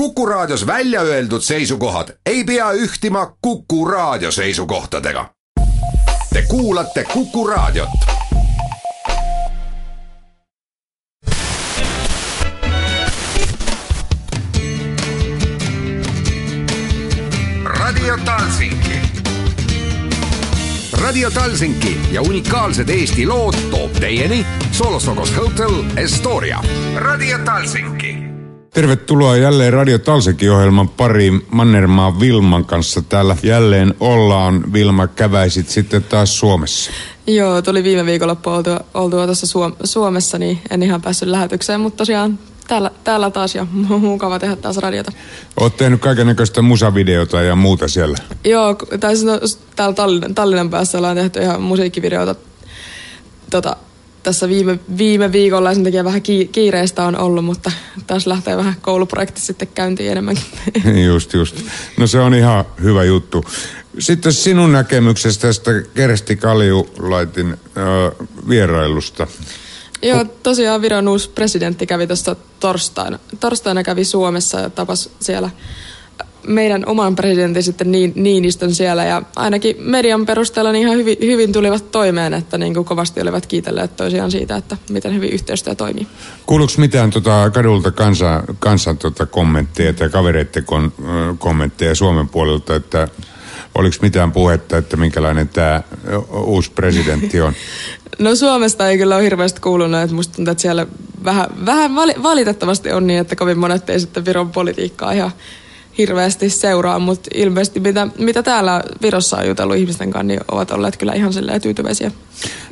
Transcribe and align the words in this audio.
Kuku 0.00 0.26
Raadios 0.26 0.66
välja 0.66 1.00
öeldud 1.00 1.40
seisukohad 1.40 2.08
ei 2.26 2.44
pea 2.44 2.72
ühtima 2.72 3.36
Kuku 3.42 3.84
Raadio 3.84 4.30
seisukohtadega. 4.30 5.30
Te 6.32 6.42
kuulate 6.42 7.04
Kuku 7.04 7.46
Raadiot. 7.46 7.88
Radio 17.64 18.18
Talsinki. 18.24 18.98
Radio 20.92 21.30
Talsinki 21.30 22.00
ja 22.12 22.22
unikaalsed 22.22 22.88
Eesti 22.88 23.26
lood 23.26 23.54
toob 23.70 23.92
teieni 23.92 24.46
Solosokos 24.72 25.36
Hotel 25.36 25.84
Estoria. 25.96 26.62
Radio 26.96 27.38
Talsinki 27.38 28.23
Tervetuloa 28.74 29.36
jälleen 29.36 29.72
Radio 29.72 29.98
Talsekin 29.98 30.52
ohjelman 30.52 30.88
pari 30.88 31.30
Mannermaa 31.50 32.20
Vilman 32.20 32.64
kanssa. 32.64 33.02
Täällä 33.02 33.36
jälleen 33.42 33.94
ollaan. 34.00 34.72
Vilma, 34.72 35.06
käväisit 35.06 35.68
sitten 35.68 36.02
taas 36.04 36.38
Suomessa. 36.38 36.90
Joo, 37.26 37.62
tuli 37.62 37.84
viime 37.84 38.06
viikonloppu 38.06 38.50
oltua, 38.50 38.80
oltua 38.94 39.26
tuossa 39.26 39.46
Suom- 39.46 39.76
Suomessa, 39.84 40.38
niin 40.38 40.60
en 40.70 40.82
ihan 40.82 41.02
päässyt 41.02 41.28
lähetykseen, 41.28 41.80
mutta 41.80 41.96
tosiaan 41.96 42.38
täällä, 42.68 42.90
täällä 43.04 43.30
taas 43.30 43.54
ja 43.54 43.66
mukava 43.88 44.38
tehdä 44.38 44.56
taas 44.56 44.76
radiota. 44.76 45.12
Oot 45.60 45.76
tehnyt 45.76 46.00
kaikenlaista 46.00 46.62
musavideota 46.62 47.42
ja 47.42 47.56
muuta 47.56 47.88
siellä. 47.88 48.18
Joo, 48.44 48.74
tai 49.00 49.14
no, 49.14 49.40
täällä 49.76 49.94
Tallinnan, 49.94 50.34
Tallinnan 50.34 50.70
päässä 50.70 50.98
ollaan 50.98 51.16
tehty 51.16 51.42
ihan 51.42 51.62
musiikkivideota 51.62 52.34
tota, 53.50 53.76
tässä 54.24 54.48
viime, 54.48 54.78
viime 54.98 55.32
viikolla 55.32 55.70
ja 55.70 55.74
sen 55.74 55.84
takia 55.84 56.04
vähän 56.04 56.22
kiireistä 56.52 57.04
on 57.04 57.18
ollut, 57.18 57.44
mutta 57.44 57.72
taas 58.06 58.26
lähtee 58.26 58.56
vähän 58.56 58.74
kouluprojekti 58.80 59.40
sitten 59.40 59.68
käyntiin 59.68 60.12
enemmänkin. 60.12 60.44
Just, 61.06 61.32
just. 61.32 61.56
No 61.96 62.06
se 62.06 62.20
on 62.20 62.34
ihan 62.34 62.64
hyvä 62.82 63.04
juttu. 63.04 63.44
Sitten 63.98 64.32
sinun 64.32 64.72
näkemyksestä 64.72 65.46
tästä 65.48 65.70
Kersti 65.94 66.36
Kaljulaitin 66.36 67.50
äh, 67.50 67.56
vierailusta. 68.48 69.26
Joo, 70.02 70.24
tosiaan 70.42 70.82
Viron 70.82 71.08
uusi 71.08 71.30
presidentti 71.30 71.86
kävi 71.86 72.06
tuossa 72.06 72.36
torstaina. 72.60 73.18
Torstaina 73.40 73.82
kävi 73.82 74.04
Suomessa 74.04 74.60
ja 74.60 74.70
tapasi 74.70 75.10
siellä 75.20 75.50
meidän 76.46 76.82
oman 76.86 77.16
presidentin 77.16 77.62
sitten 77.62 77.92
niin, 77.92 78.12
Niinistön 78.14 78.74
siellä 78.74 79.04
ja 79.04 79.22
ainakin 79.36 79.76
median 79.78 80.26
perusteella 80.26 80.72
niin 80.72 80.86
ihan 80.86 80.98
hyvin, 80.98 81.16
hyvin 81.20 81.52
tulivat 81.52 81.90
toimeen, 81.90 82.34
että 82.34 82.58
niin 82.58 82.74
kuin 82.74 82.84
kovasti 82.84 83.20
olivat 83.20 83.46
kiitelleet 83.46 83.96
toisiaan 83.96 84.30
siitä, 84.30 84.56
että 84.56 84.76
miten 84.90 85.14
hyvin 85.14 85.30
yhteistyö 85.30 85.74
toimii. 85.74 86.06
Kuuluuko 86.46 86.72
mitään 86.76 87.10
tota 87.10 87.50
kadulta 87.54 87.90
kansan, 87.90 88.42
kansan 88.58 88.98
tota 88.98 89.26
kommentteja 89.26 89.92
tai 89.92 90.08
kavereiden 90.08 90.64
kon, 90.64 90.92
kommentteja 91.38 91.94
Suomen 91.94 92.28
puolelta, 92.28 92.74
että 92.74 93.08
oliko 93.74 93.96
mitään 94.02 94.32
puhetta, 94.32 94.76
että 94.76 94.96
minkälainen 94.96 95.48
tämä 95.48 95.82
uusi 96.30 96.70
presidentti 96.70 97.40
on? 97.40 97.52
No 98.18 98.34
Suomesta 98.34 98.88
ei 98.88 98.98
kyllä 98.98 99.16
ole 99.16 99.24
hirveästi 99.24 99.60
kuulunut, 99.60 100.00
että 100.00 100.16
musta 100.16 100.34
tuntuu, 100.34 100.52
että 100.52 100.62
siellä 100.62 100.86
vähän, 101.24 101.46
vähän 101.66 101.94
valitettavasti 102.22 102.92
on 102.92 103.06
niin, 103.06 103.18
että 103.18 103.36
kovin 103.36 103.58
monet 103.58 103.90
ei 103.90 104.00
sitten 104.00 104.24
Viron 104.24 104.50
politiikkaa 104.50 105.12
ihan 105.12 105.30
hirveästi 105.98 106.50
seuraa, 106.50 106.98
mutta 106.98 107.30
ilmeisesti 107.34 107.80
mitä, 107.80 108.08
mitä 108.18 108.42
täällä 108.42 108.82
Virossa 109.02 109.36
on 109.36 109.48
jutellut 109.48 109.76
ihmisten 109.76 110.10
kanssa, 110.10 110.26
niin 110.26 110.40
ovat 110.50 110.70
olleet 110.70 110.96
kyllä 110.96 111.12
ihan 111.12 111.32
silleen 111.32 111.60
tyytyväisiä. 111.60 112.10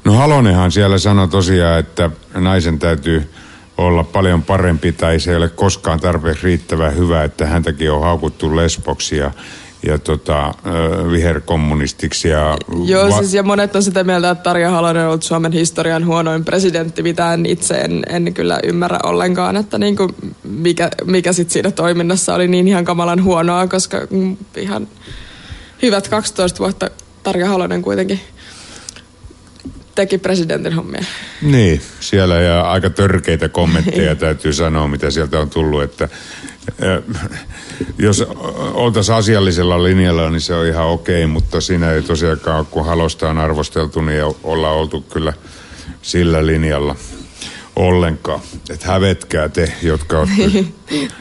No 0.04 0.12
Halonenhan 0.12 0.72
siellä 0.72 0.98
sanoi 0.98 1.28
tosiaan, 1.28 1.78
että 1.78 2.10
naisen 2.34 2.78
täytyy 2.78 3.30
olla 3.78 4.04
paljon 4.04 4.42
parempi 4.42 4.92
tai 4.92 5.20
se 5.20 5.30
ei 5.30 5.36
ole 5.36 5.48
koskaan 5.48 6.00
tarpeeksi 6.00 6.44
riittävän 6.44 6.96
hyvä, 6.96 7.24
että 7.24 7.46
häntäkin 7.46 7.92
on 7.92 8.02
haukuttu 8.02 8.56
lesboksi 8.56 9.16
ja 9.16 9.30
ja 9.86 9.98
tota, 9.98 10.54
viherkommunistiksi. 11.12 12.28
Ja 12.28 12.56
Joo, 12.84 13.10
va- 13.10 13.18
siis 13.18 13.34
ja 13.34 13.42
monet 13.42 13.76
on 13.76 13.82
sitä 13.82 14.04
mieltä, 14.04 14.30
että 14.30 14.42
Tarja 14.42 14.70
Halonen 14.70 15.02
on 15.02 15.08
ollut 15.08 15.22
Suomen 15.22 15.52
historian 15.52 16.06
huonoin 16.06 16.44
presidentti, 16.44 17.02
mitä 17.02 17.34
en 17.34 17.46
itse 17.46 17.74
en, 17.74 18.02
en 18.08 18.34
kyllä 18.34 18.60
ymmärrä 18.64 18.98
ollenkaan, 19.02 19.56
että 19.56 19.78
niin 19.78 19.96
kuin 19.96 20.10
mikä, 20.44 20.90
mikä 21.04 21.32
sitten 21.32 21.52
siinä 21.52 21.70
toiminnassa 21.70 22.34
oli 22.34 22.48
niin 22.48 22.68
ihan 22.68 22.84
kamalan 22.84 23.24
huonoa, 23.24 23.66
koska 23.66 23.98
ihan 24.56 24.88
hyvät 25.82 26.08
12 26.08 26.58
vuotta 26.58 26.90
Tarja 27.22 27.48
Halonen 27.48 27.82
kuitenkin 27.82 28.20
teki 29.94 30.18
presidentin 30.18 30.72
hommia. 30.72 31.04
Niin, 31.42 31.80
siellä 32.00 32.40
ja 32.40 32.60
aika 32.60 32.90
törkeitä 32.90 33.48
kommentteja 33.48 34.16
täytyy 34.26 34.52
sanoa, 34.52 34.88
mitä 34.88 35.10
sieltä 35.10 35.40
on 35.40 35.50
tullut, 35.50 35.82
että 35.82 36.08
jos 37.98 38.24
oltaisiin 38.74 39.16
asiallisella 39.16 39.82
linjalla, 39.82 40.30
niin 40.30 40.40
se 40.40 40.54
on 40.54 40.66
ihan 40.66 40.86
okei, 40.86 41.26
mutta 41.26 41.60
siinä 41.60 41.92
ei 41.92 42.02
tosiaankaan, 42.02 42.66
kun 42.66 42.86
halosta 42.86 43.30
on 43.30 43.38
arvosteltu, 43.38 44.00
niin 44.00 44.24
olla 44.42 44.70
oltu 44.70 45.00
kyllä 45.00 45.32
sillä 46.02 46.46
linjalla 46.46 46.96
ollenkaan. 47.76 48.40
Että 48.70 48.86
hävetkää 48.86 49.48
te, 49.48 49.72
jotka 49.82 50.18
olette... 50.18 50.64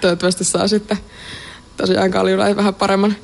Toivottavasti 0.01 0.43
saa 0.43 0.67
sitten 0.67 0.97
tosiaan 1.77 2.11
Kaljula 2.11 2.55
vähän 2.55 2.75
paremman 2.75 3.15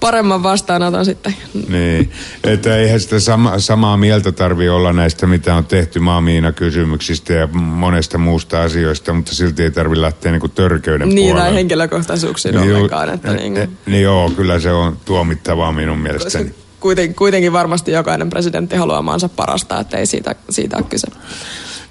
paremman 0.00 0.42
vastaanoton 0.42 1.04
sitten. 1.04 1.34
Niin, 1.68 2.12
että 2.44 2.76
eihän 2.76 3.00
sitä 3.00 3.20
sama, 3.20 3.58
samaa 3.58 3.96
mieltä 3.96 4.32
tarvi 4.32 4.68
olla 4.68 4.92
näistä, 4.92 5.26
mitä 5.26 5.54
on 5.54 5.64
tehty 5.64 6.00
maamiina 6.00 6.52
kysymyksistä 6.52 7.32
ja 7.32 7.46
monesta 7.52 8.18
muusta 8.18 8.62
asioista, 8.62 9.12
mutta 9.12 9.34
silti 9.34 9.62
ei 9.62 9.70
tarvi 9.70 10.00
lähteä 10.00 10.32
niinku 10.32 10.48
törkeyden 10.48 11.08
niin, 11.08 11.26
puolelle. 11.26 11.48
Niin, 11.48 11.54
henkilökohtaisuuksiin 11.54 12.54
niin, 12.54 12.76
ollenkaan. 12.76 13.14
Että 13.14 13.32
niin, 13.32 13.54
niin, 13.54 13.78
niin 13.86 14.02
joo, 14.02 14.30
kyllä 14.30 14.60
se 14.60 14.72
on 14.72 14.96
tuomittavaa 15.04 15.72
minun 15.72 15.98
mielestäni. 15.98 16.54
Kuiten, 16.80 17.14
kuitenkin 17.14 17.52
varmasti 17.52 17.92
jokainen 17.92 18.30
presidentti 18.30 18.76
haluaa 18.76 19.02
maansa 19.02 19.28
parasta, 19.28 19.80
että 19.80 19.96
ei 19.96 20.06
siitä, 20.06 20.34
siitä 20.50 20.76
ole 20.76 20.86
kyse. 20.88 21.06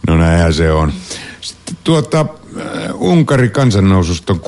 No 0.08 0.18
näinhän 0.18 0.54
se 0.54 0.72
on. 0.72 0.94
Sitten 1.42 1.78
tuota, 1.84 2.20
äh, 2.20 3.02
Unkari 3.02 3.50
kansannoususta 3.50 4.34
on 4.34 4.40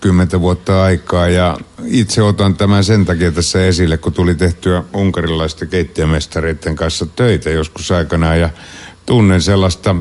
60 0.00 0.40
vuotta 0.40 0.82
aikaa 0.82 1.28
ja 1.28 1.58
itse 1.86 2.22
otan 2.22 2.56
tämän 2.56 2.84
sen 2.84 3.04
takia 3.04 3.32
tässä 3.32 3.66
esille, 3.66 3.96
kun 3.96 4.12
tuli 4.12 4.34
tehtyä 4.34 4.84
unkarilaisten 4.94 5.68
keittiömestareiden 5.68 6.76
kanssa 6.76 7.06
töitä 7.06 7.50
joskus 7.50 7.90
aikanaan 7.90 8.40
ja 8.40 8.50
tunnen 9.06 9.42
sellaista 9.42 9.96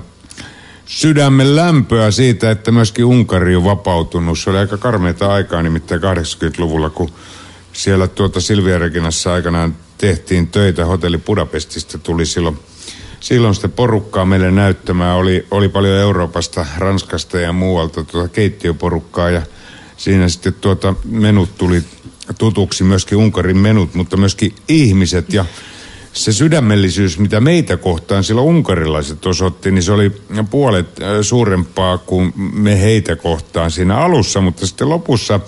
sydämen 0.85 1.55
lämpöä 1.55 2.11
siitä, 2.11 2.51
että 2.51 2.71
myöskin 2.71 3.05
Unkari 3.05 3.55
on 3.55 3.63
vapautunut. 3.63 4.39
Se 4.39 4.49
oli 4.49 4.57
aika 4.57 4.77
karmeita 4.77 5.33
aikaa 5.33 5.63
nimittäin 5.63 6.01
80-luvulla, 6.01 6.89
kun 6.89 7.09
siellä 7.73 8.07
tuota 8.07 8.41
Silvia 8.41 8.77
Reginassa 8.77 9.33
aikanaan 9.33 9.75
tehtiin 9.97 10.47
töitä. 10.47 10.85
Hotelli 10.85 11.17
Budapestista 11.17 11.97
tuli 11.97 12.25
silloin 12.25 12.59
silloin 13.19 13.55
sitä 13.55 13.67
porukkaa 13.67 14.25
meille 14.25 14.51
näyttämään. 14.51 15.15
Oli, 15.15 15.47
oli 15.51 15.69
paljon 15.69 15.97
Euroopasta, 15.97 16.65
Ranskasta 16.77 17.39
ja 17.39 17.53
muualta 17.53 18.03
tuota 18.03 18.27
keittiöporukkaa 18.27 19.29
ja 19.29 19.41
siinä 19.97 20.29
sitten 20.29 20.53
tuota 20.53 20.93
menut 21.05 21.57
tuli 21.57 21.83
tutuksi, 22.37 22.83
myöskin 22.83 23.17
Unkarin 23.17 23.57
menut, 23.57 23.93
mutta 23.93 24.17
myöskin 24.17 24.53
ihmiset 24.67 25.33
ja 25.33 25.45
se 26.13 26.33
sydämellisyys, 26.33 27.19
mitä 27.19 27.39
meitä 27.39 27.77
kohtaan 27.77 28.23
silloin 28.23 28.47
unkarilaiset 28.47 29.25
osoitti, 29.25 29.71
niin 29.71 29.83
se 29.83 29.91
oli 29.91 30.11
puolet 30.49 30.87
suurempaa 31.21 31.97
kuin 31.97 32.33
me 32.53 32.81
heitä 32.81 33.15
kohtaan 33.15 33.71
siinä 33.71 33.97
alussa, 33.97 34.41
mutta 34.41 34.67
sitten 34.67 34.89
lopussa 34.89 35.39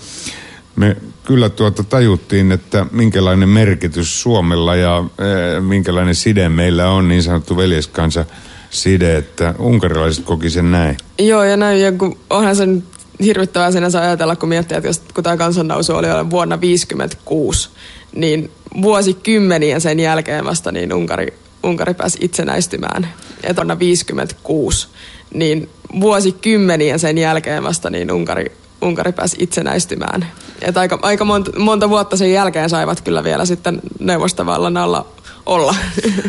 me 0.76 0.96
kyllä 1.24 1.48
tuota 1.48 1.84
tajuttiin, 1.84 2.52
että 2.52 2.86
minkälainen 2.92 3.48
merkitys 3.48 4.22
Suomella 4.22 4.76
ja 4.76 5.04
e, 5.18 5.60
minkälainen 5.60 6.14
side 6.14 6.48
meillä 6.48 6.90
on, 6.90 7.08
niin 7.08 7.22
sanottu 7.22 7.56
veljeskansa 7.56 8.24
side, 8.70 9.16
että 9.16 9.54
unkarilaiset 9.58 10.24
koki 10.24 10.50
sen 10.50 10.70
näin. 10.70 10.96
Joo, 11.18 11.44
ja 11.44 11.56
näin, 11.56 11.80
ja 11.80 11.92
kun 11.92 12.18
onhan 12.30 12.56
sen 12.56 12.82
hirvittävää 13.24 13.72
sinänsä 13.72 14.00
ajatella, 14.00 14.36
kun 14.36 14.48
miettii, 14.48 14.76
että 14.76 14.88
jos, 14.88 15.02
kun 15.14 15.24
tämä 15.24 15.36
kansannousu 15.36 15.92
oli 15.92 16.06
vuonna 16.06 16.56
1956, 16.56 17.68
niin 18.12 18.50
vuosikymmenien 18.82 19.80
sen 19.80 20.00
jälkeen 20.00 20.44
vasta 20.44 20.72
niin 20.72 20.94
Unkari, 20.94 21.34
Unkari 21.62 21.94
pääsi 21.94 22.18
itsenäistymään. 22.20 23.02
Ja 23.42 23.54
vuonna 23.54 23.76
1956, 23.76 24.88
niin 25.34 25.68
vuosikymmenien 26.00 26.98
sen 26.98 27.18
jälkeen 27.18 27.62
vasta 27.62 27.90
niin 27.90 28.12
Unkari, 28.12 28.52
Unkari 28.82 29.12
pääsi 29.12 29.36
itsenäistymään. 29.40 30.26
Et 30.62 30.76
aika, 30.76 30.98
aika 31.02 31.24
monta, 31.24 31.58
monta 31.58 31.90
vuotta 31.90 32.16
sen 32.16 32.32
jälkeen 32.32 32.70
saivat 32.70 33.00
kyllä 33.00 33.24
vielä 33.24 33.44
sitten 33.44 33.80
neuvostovallan 33.98 34.76
alla 34.76 35.06
olla. 35.46 35.74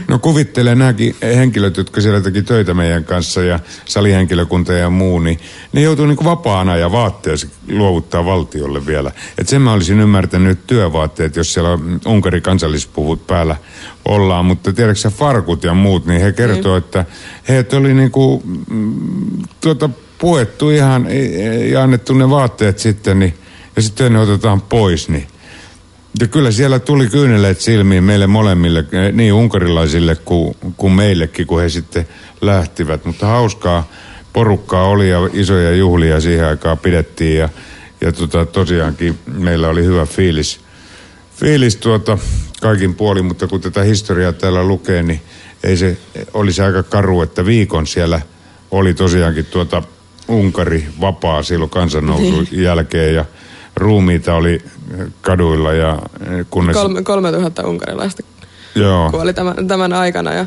No 0.07 0.19
kuvittele 0.19 0.75
nämäkin 0.75 1.15
henkilöt, 1.21 1.77
jotka 1.77 2.01
siellä 2.01 2.21
teki 2.21 2.41
töitä 2.41 2.73
meidän 2.73 3.03
kanssa 3.03 3.43
ja 3.43 3.59
salihenkilökunta 3.85 4.73
ja 4.73 4.89
muu, 4.89 5.19
niin 5.19 5.39
ne 5.73 5.81
joutuu 5.81 6.05
niin 6.05 6.17
vapaana 6.23 6.77
ja 6.77 6.91
vaatteessa 6.91 7.47
luovuttaa 7.69 8.25
valtiolle 8.25 8.85
vielä. 8.85 9.11
Et 9.37 9.47
sen 9.47 9.61
mä 9.61 9.73
olisin 9.73 9.99
ymmärtänyt 9.99 10.67
työvaatteet, 10.67 11.35
jos 11.35 11.53
siellä 11.53 11.79
Unkari 12.05 12.41
kansallispuvut 12.41 13.27
päällä 13.27 13.55
ollaan, 14.05 14.45
mutta 14.45 14.73
tiedätkö 14.73 15.09
farkut 15.09 15.63
ja 15.63 15.73
muut, 15.73 16.05
niin 16.05 16.21
he 16.21 16.31
kertoo, 16.31 16.73
niin. 16.73 16.77
että 16.77 17.05
he 17.49 17.65
oli 17.77 17.93
niinku, 17.93 18.43
mm, 18.69 19.43
tuota, 19.61 19.89
puettu 20.17 20.69
ihan 20.69 21.07
ja 21.71 21.83
annettu 21.83 22.13
ne 22.13 22.29
vaatteet 22.29 22.79
sitten, 22.79 23.19
niin, 23.19 23.33
ja 23.75 23.81
sitten 23.81 24.13
ne 24.13 24.19
otetaan 24.19 24.61
pois, 24.61 25.09
niin 25.09 25.27
ja 26.19 26.27
kyllä 26.27 26.51
siellä 26.51 26.79
tuli 26.79 27.07
kyyneleet 27.07 27.61
silmiin 27.61 28.03
meille 28.03 28.27
molemmille, 28.27 28.85
niin 29.11 29.33
unkarilaisille 29.33 30.15
kuin, 30.15 30.55
kuin 30.77 30.93
meillekin, 30.93 31.47
kun 31.47 31.61
he 31.61 31.69
sitten 31.69 32.07
lähtivät. 32.41 33.05
Mutta 33.05 33.27
hauskaa 33.27 33.89
porukkaa 34.33 34.87
oli 34.87 35.09
ja 35.09 35.29
isoja 35.33 35.75
juhlia 35.75 36.21
siihen 36.21 36.45
aikaan 36.45 36.77
pidettiin 36.77 37.37
ja, 37.37 37.49
ja 38.01 38.11
tota, 38.11 38.45
tosiaankin 38.45 39.19
meillä 39.25 39.67
oli 39.67 39.85
hyvä 39.85 40.05
fiilis, 40.05 40.59
fiilis 41.35 41.75
tuota, 41.75 42.17
kaikin 42.61 42.95
puolin, 42.95 43.25
mutta 43.25 43.47
kun 43.47 43.61
tätä 43.61 43.83
historiaa 43.83 44.33
täällä 44.33 44.63
lukee, 44.63 45.03
niin 45.03 45.21
ei 45.63 45.77
se 45.77 45.97
olisi 46.33 46.61
aika 46.61 46.83
karu, 46.83 47.21
että 47.21 47.45
viikon 47.45 47.87
siellä 47.87 48.21
oli 48.71 48.93
tosiaankin 48.93 49.45
tuota 49.45 49.83
Unkari 50.27 50.87
vapaa 51.01 51.43
silloin 51.43 51.69
kansannousun 51.69 52.47
niin. 52.51 52.63
jälkeen 52.63 53.15
ja 53.15 53.25
ruumiita 53.75 54.35
oli 54.35 54.61
kaduilla 55.21 55.73
ja 55.73 55.99
kunnes... 56.49 56.75
Kolme, 56.75 57.03
3000 57.03 57.67
unkarilaista 57.67 58.23
Joo. 58.75 59.11
kuoli 59.11 59.33
tämän, 59.33 59.67
tämän 59.67 59.93
aikana. 59.93 60.33
Ja, 60.33 60.45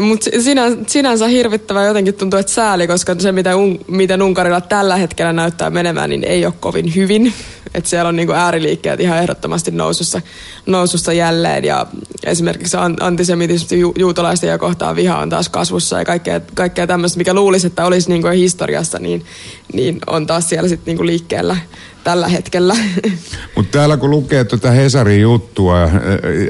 mutta 0.00 0.30
sinänsä, 0.40 0.78
sinänsä 0.86 1.26
hirvittävä 1.26 1.84
jotenkin 1.84 2.14
tuntuu, 2.14 2.38
että 2.38 2.52
sääli, 2.52 2.86
koska 2.86 3.16
se, 3.18 3.32
mitä 3.32 3.56
un, 3.56 3.78
miten 3.88 4.22
Unkarilla 4.22 4.60
tällä 4.60 4.96
hetkellä 4.96 5.32
näyttää 5.32 5.70
menemään, 5.70 6.10
niin 6.10 6.24
ei 6.24 6.46
ole 6.46 6.54
kovin 6.60 6.94
hyvin. 6.94 7.32
Että 7.74 7.90
siellä 7.90 8.08
on 8.08 8.16
niinku 8.16 8.32
ääriliikkeet 8.32 9.00
ihan 9.00 9.18
ehdottomasti 9.18 9.70
nousussa, 9.70 10.20
nousussa 10.66 11.12
jälleen. 11.12 11.64
Ja 11.64 11.86
esimerkiksi 12.24 12.76
antisemitismi 13.00 13.78
ju, 13.78 13.94
juutalaisten 13.98 14.50
ja 14.50 14.58
kohtaan 14.58 14.96
viha 14.96 15.18
on 15.18 15.30
taas 15.30 15.48
kasvussa 15.48 15.98
ja 15.98 16.04
kaikkea, 16.04 16.40
kaikkea 16.54 16.86
tämmöistä, 16.86 17.18
mikä 17.18 17.34
luulisi, 17.34 17.66
että 17.66 17.86
olisi 17.86 18.08
niinku 18.08 18.28
historiassa, 18.28 18.98
niin, 18.98 19.24
niin 19.72 19.98
on 20.06 20.26
taas 20.26 20.48
siellä 20.48 20.68
sitten 20.68 20.86
niinku 20.86 21.06
liikkeellä 21.06 21.56
tällä 22.04 22.28
hetkellä. 22.28 22.76
Mutta 23.56 23.78
täällä 23.78 23.96
kun 23.96 24.10
lukee 24.10 24.44
tuota 24.44 24.70
Hesarin 24.70 25.20
juttua, 25.20 25.82
eh, 25.82 25.90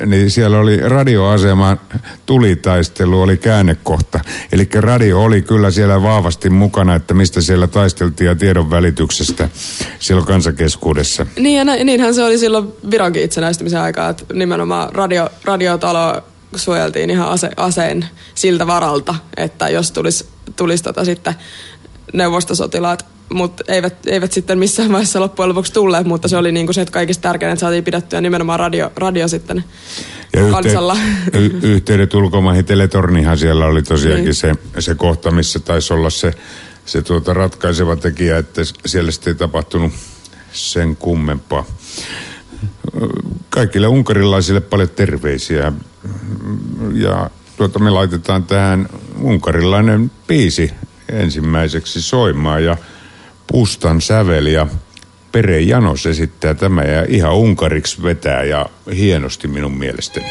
niin 0.06 0.30
siellä 0.30 0.58
oli 0.58 0.76
radioasema 0.76 1.76
tulitaistelu, 2.26 3.23
oli 3.24 3.36
käännekohta. 3.36 4.20
Eli 4.52 4.68
radio 4.74 5.22
oli 5.22 5.42
kyllä 5.42 5.70
siellä 5.70 6.02
vahvasti 6.02 6.50
mukana, 6.50 6.94
että 6.94 7.14
mistä 7.14 7.40
siellä 7.40 7.66
taisteltiin 7.66 8.28
ja 8.28 8.34
tiedon 8.34 8.70
välityksestä 8.70 9.48
silloin 9.98 10.26
kansakeskuudessa. 10.26 11.26
Niin 11.38 11.68
ja 11.68 11.84
niinhän 11.84 12.14
se 12.14 12.24
oli 12.24 12.38
silloin 12.38 12.72
Vironkin 12.90 13.22
itsenäistymisen 13.22 13.80
aikaa, 13.80 14.08
että 14.08 14.24
nimenomaan 14.34 14.92
radio, 14.92 15.28
radiotalo 15.44 16.22
suojeltiin 16.56 17.10
ihan 17.10 17.28
ase, 17.28 17.50
aseen 17.56 18.08
siltä 18.34 18.66
varalta, 18.66 19.14
että 19.36 19.68
jos 19.68 19.92
tulisi 19.92 20.26
tulis 20.56 20.82
tota 20.82 21.04
sitten 21.04 21.34
neuvostosotilaat 22.14 23.14
mutta 23.32 23.64
eivät, 23.68 24.06
eivät 24.06 24.32
sitten 24.32 24.58
missään 24.58 24.92
vaiheessa 24.92 25.20
loppujen 25.20 25.48
lopuksi 25.48 25.72
tulleet, 25.72 26.06
mutta 26.06 26.28
se 26.28 26.36
oli 26.36 26.52
niinku 26.52 26.72
se, 26.72 26.80
että 26.80 26.92
kaikista 26.92 27.22
tärkeintä, 27.22 27.52
että 27.52 27.60
saatiin 27.60 27.84
pidettyä 27.84 28.20
nimenomaan 28.20 28.60
radio, 28.60 28.92
radio 28.96 29.28
sitten 29.28 29.64
ja 30.36 30.50
kansalla. 30.50 30.96
Yhte, 31.32 31.38
y- 31.38 31.72
yhteydet 31.74 32.14
ulkomaihin, 32.14 32.64
teletornihan 32.64 33.38
siellä 33.38 33.66
oli 33.66 33.82
tosiaankin 33.82 34.24
niin. 34.24 34.34
se, 34.34 34.54
se 34.78 34.94
kohta, 34.94 35.30
missä 35.30 35.58
taisi 35.58 35.92
olla 35.92 36.10
se, 36.10 36.34
se 36.86 37.02
tuota 37.02 37.34
ratkaiseva 37.34 37.96
tekijä, 37.96 38.38
että 38.38 38.62
siellä 38.86 39.10
sitten 39.10 39.30
ei 39.30 39.38
tapahtunut 39.38 39.92
sen 40.52 40.96
kummempaa. 40.96 41.64
Kaikille 43.50 43.86
unkarilaisille 43.86 44.60
paljon 44.60 44.88
terveisiä 44.88 45.72
ja 46.92 47.30
tuota, 47.56 47.78
me 47.78 47.90
laitetaan 47.90 48.44
tähän 48.44 48.88
unkarilainen 49.20 50.10
biisi 50.26 50.70
ensimmäiseksi 51.08 52.02
soimaan 52.02 52.64
ja 52.64 52.76
Pustan 53.46 54.00
sävel 54.00 54.46
ja 54.46 54.66
Pere 55.32 55.60
Janos 55.60 56.06
esittää 56.06 56.54
tämä 56.54 56.82
ja 56.82 57.06
ihan 57.08 57.34
unkariksi 57.34 58.02
vetää 58.02 58.44
ja 58.44 58.66
hienosti 58.96 59.48
minun 59.48 59.78
mielestäni. 59.78 60.26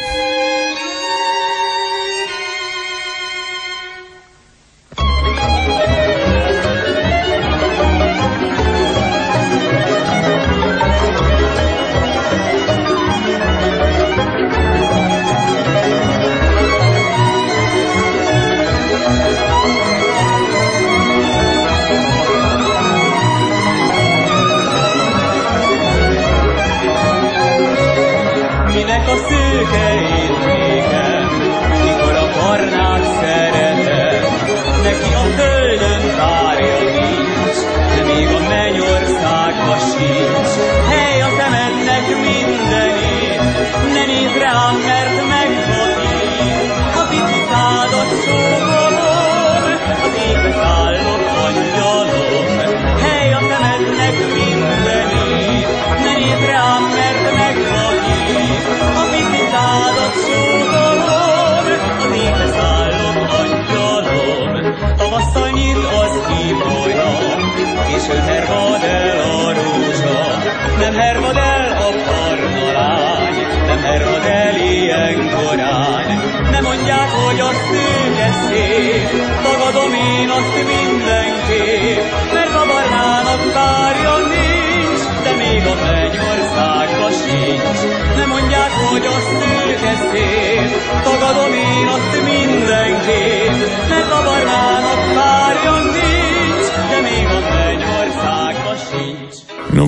Nem 70.84 70.94
hermad 70.94 71.36
el 71.36 71.66
a 71.86 71.90
barnalány, 72.06 73.36
nem 73.66 73.80
hermad 73.82 74.24
el 74.24 74.56
ilyen 74.56 75.30
korán. 75.34 76.06
Nem 76.50 76.62
mondják, 76.62 77.08
hogy 77.10 77.40
a 77.40 77.50
szőke 77.66 78.30
szép, 78.46 79.08
tagadom 79.42 79.92
én 79.94 80.28
azt 80.38 80.56
mindenképp, 80.74 82.02
mert 82.32 82.54
a 82.62 82.64
barnának 82.70 83.42
párja 83.56 84.16
nincs, 84.34 85.02
de 85.24 85.32
még 85.42 85.62
a 85.72 85.74
mennyországba 85.84 87.08
sincs. 87.22 87.80
Nem 88.16 88.28
mondják, 88.28 88.72
hogy 88.90 89.06
a 89.06 89.18
szőke 89.38 89.94
szép, 90.10 90.70
tagadom 91.02 91.52
én 91.52 91.86
azt 91.96 92.14
mindenképp, 92.32 93.58
mert 93.88 94.10
a 94.18 94.20
barnának 94.28 95.00
párja 95.16 95.76
nincs, 95.96 96.66
de 96.90 96.98
még 97.08 97.26
a 97.26 97.40
mennyországba 97.54 98.33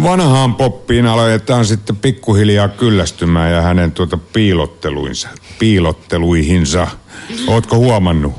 vanhaan 0.03 0.55
poppiin 0.55 1.07
aletaan 1.07 1.65
sitten 1.65 1.97
pikkuhiljaa 1.97 2.69
kyllästymään 2.69 3.53
ja 3.53 3.63
hänen 3.63 3.93
tuota 3.93 4.19
piilotteluinsa, 4.33 5.29
piilotteluihinsa. 5.59 6.87
Ootko 7.47 7.77
huomannut? 7.77 8.33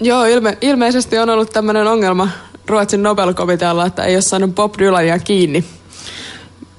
Joo, 0.00 0.24
ilme, 0.24 0.58
ilmeisesti 0.60 1.18
on 1.18 1.30
ollut 1.30 1.52
tämmöinen 1.52 1.86
ongelma 1.86 2.28
Ruotsin 2.66 3.02
Nobel-komitealla, 3.02 3.86
että 3.86 4.04
ei 4.04 4.16
ole 4.16 4.22
saanut 4.22 4.54
Bob 4.54 4.74
Dylania 4.78 5.18
kiinni. 5.18 5.64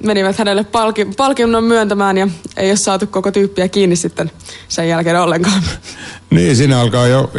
Menivät 0.04 0.38
hänelle 0.38 0.64
palki, 0.64 1.08
palkinnon 1.18 1.64
myöntämään 1.64 2.18
ja 2.18 2.28
ei 2.58 2.70
ole 2.70 2.76
saatu 2.76 3.08
koko 3.08 3.32
tyyppiä 3.32 3.68
kiinni 3.68 3.96
sitten 3.96 4.32
sen 4.68 4.90
jälkeen 4.90 5.22
ollenkaan. 5.22 5.64
Niin, 6.30 6.56
siinä 6.56 6.80
alkaa 6.80 7.08
jo 7.08 7.32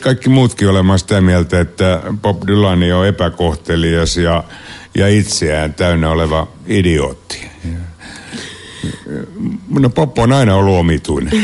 kaikki 0.00 0.28
muutkin 0.28 0.68
olemaan 0.68 0.98
sitä 0.98 1.20
mieltä, 1.20 1.60
että 1.60 2.02
Bob 2.22 2.42
Dylan 2.46 2.82
on 2.82 3.06
epäkohtelias 3.06 4.16
ja 4.16 4.44
ja 4.96 5.08
itseään 5.08 5.74
täynnä 5.74 6.10
oleva 6.10 6.48
idiootti. 6.66 7.46
No 9.68 9.90
Poppo 9.90 10.22
on 10.22 10.32
aina 10.32 10.56
ollut 10.56 10.78
omituinen. 10.78 11.32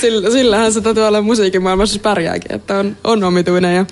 Sillä, 0.00 0.30
sillähän 0.30 0.72
se 0.72 0.80
tuolla 0.80 1.22
musiikin 1.22 1.62
maailmassa 1.62 2.00
pärjääkin, 2.00 2.52
että 2.52 2.78
on, 2.78 2.96
on 3.04 3.24
omituinen. 3.24 3.76
Ja 3.76 3.86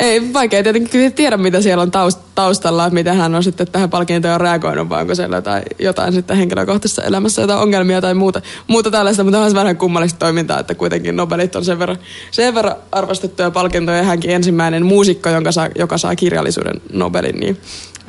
Ei, 0.00 0.32
vaikea 0.32 0.62
tietenkin 0.62 1.12
tiedä, 1.12 1.36
mitä 1.36 1.60
siellä 1.60 1.82
on 1.82 1.90
taust- 1.90 2.20
taustalla, 2.34 2.90
miten 2.90 3.16
hän 3.16 3.34
on 3.34 3.44
sitten 3.44 3.66
tähän 3.72 3.90
palkintoon 3.90 4.40
reagoinut, 4.40 4.88
vai 4.88 5.00
onko 5.00 5.14
siellä 5.14 5.36
jotain, 5.36 5.62
jotain 5.78 6.12
sitten 6.12 6.36
henkilökohtaisessa 6.36 7.02
elämässä, 7.02 7.42
jotain 7.42 7.60
ongelmia 7.60 8.00
tai 8.00 8.14
muuta, 8.14 8.42
muuta 8.66 8.90
tällaista, 8.90 9.24
mutta 9.24 9.40
on 9.40 9.54
vähän 9.54 9.76
kummallista 9.76 10.18
toimintaa, 10.18 10.60
että 10.60 10.74
kuitenkin 10.74 11.16
Nobelit 11.16 11.56
on 11.56 11.64
sen 11.64 11.78
verran, 11.78 11.98
sen 12.30 12.54
verran 12.54 12.76
arvostettuja 12.92 13.50
palkintoja, 13.50 13.98
ja 13.98 14.04
hänkin 14.04 14.30
ensimmäinen 14.30 14.86
muusikko, 14.86 15.28
jonka 15.28 15.52
saa, 15.52 15.68
joka 15.78 15.98
saa 15.98 16.16
kirjallisuuden 16.16 16.80
Nobelin, 16.92 17.40
niin 17.40 17.56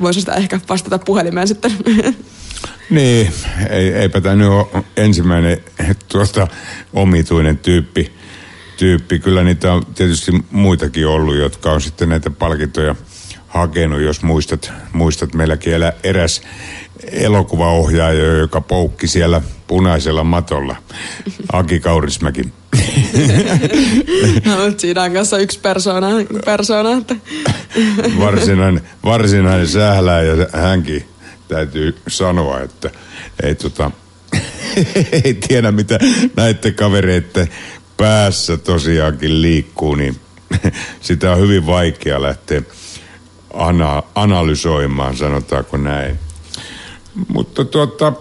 voisi 0.00 0.20
sitä 0.20 0.32
ehkä 0.32 0.60
vastata 0.68 0.98
puhelimeen 0.98 1.48
sitten. 1.48 1.72
Niin, 2.90 3.32
ei, 3.70 3.92
eipä 3.92 4.20
tämä 4.20 4.34
nyt 4.34 4.48
ole 4.48 4.84
ensimmäinen 4.96 5.58
tuota, 6.08 6.48
omituinen 6.92 7.58
tyyppi, 7.58 8.12
tyyppi. 8.82 9.18
Kyllä 9.18 9.44
niitä 9.44 9.72
on 9.72 9.86
tietysti 9.86 10.32
muitakin 10.50 11.06
ollut, 11.06 11.36
jotka 11.36 11.72
on 11.72 11.80
sitten 11.80 12.08
näitä 12.08 12.30
palkintoja 12.30 12.94
hakenut, 13.48 14.00
jos 14.00 14.22
muistat, 14.22 14.72
muistat 14.92 15.34
meilläkin 15.34 15.72
elä, 15.72 15.92
eräs 16.04 16.42
elokuvaohjaaja, 17.10 18.36
joka 18.36 18.60
poukki 18.60 19.08
siellä 19.08 19.40
punaisella 19.66 20.24
matolla. 20.24 20.76
Aki 21.52 21.80
Kaurismäki. 21.80 22.42
no, 24.44 24.56
siinä 24.76 25.02
on 25.02 25.12
kanssa 25.12 25.38
yksi 25.38 25.60
persona. 25.60 26.08
persona 26.44 26.92
että. 26.92 27.16
varsinainen, 28.18 28.82
varsinainen 29.04 29.68
sählää 29.68 30.22
ja 30.22 30.34
hänkin 30.52 31.04
täytyy 31.48 31.96
sanoa, 32.08 32.60
että 32.60 32.90
ei, 33.42 33.54
tota, 33.54 33.90
ei 35.24 35.34
tiedä 35.34 35.72
mitä 35.72 35.98
näiden 36.36 36.74
kavereiden 36.74 37.48
päässä 38.02 38.56
tosiaankin 38.56 39.42
liikkuu, 39.42 39.94
niin 39.94 40.16
sitä 41.00 41.32
on 41.32 41.38
hyvin 41.38 41.66
vaikea 41.66 42.22
lähteä 42.22 42.62
ana- 43.54 44.02
analysoimaan, 44.14 45.16
sanotaanko 45.16 45.76
näin. 45.76 46.18
Mutta 47.28 47.64
tuota, 47.64 48.12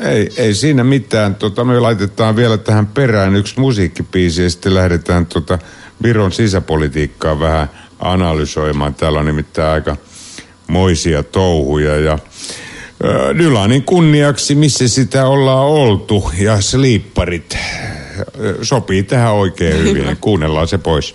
ei, 0.00 0.28
ei 0.36 0.54
siinä 0.54 0.84
mitään. 0.84 1.34
Tota, 1.34 1.64
me 1.64 1.80
laitetaan 1.80 2.36
vielä 2.36 2.58
tähän 2.58 2.86
perään 2.86 3.36
yksi 3.36 3.60
musiikkipiisi 3.60 4.42
ja 4.42 4.50
sitten 4.50 4.74
lähdetään 4.74 5.26
tota 5.26 5.58
Viron 6.02 6.32
sisäpolitiikkaa 6.32 7.40
vähän 7.40 7.70
analysoimaan. 7.98 8.94
Täällä 8.94 9.18
on 9.18 9.26
nimittäin 9.26 9.72
aika 9.72 9.96
moisia 10.66 11.22
touhuja 11.22 11.96
ja 11.96 12.18
Dylanin 13.38 13.82
kunniaksi, 13.82 14.54
missä 14.54 14.88
sitä 14.88 15.26
ollaan 15.26 15.66
oltu 15.66 16.30
ja 16.38 16.60
sliipparit 16.60 17.58
sopii 18.62 19.02
tähän 19.02 19.32
oikein 19.32 19.84
hyvin. 19.84 20.16
Kuunnellaan 20.20 20.68
se 20.68 20.78
pois. 20.78 21.14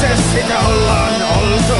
missä 0.00 0.22
sitä 0.32 0.58
ollaan 0.58 1.22
oltu? 1.22 1.74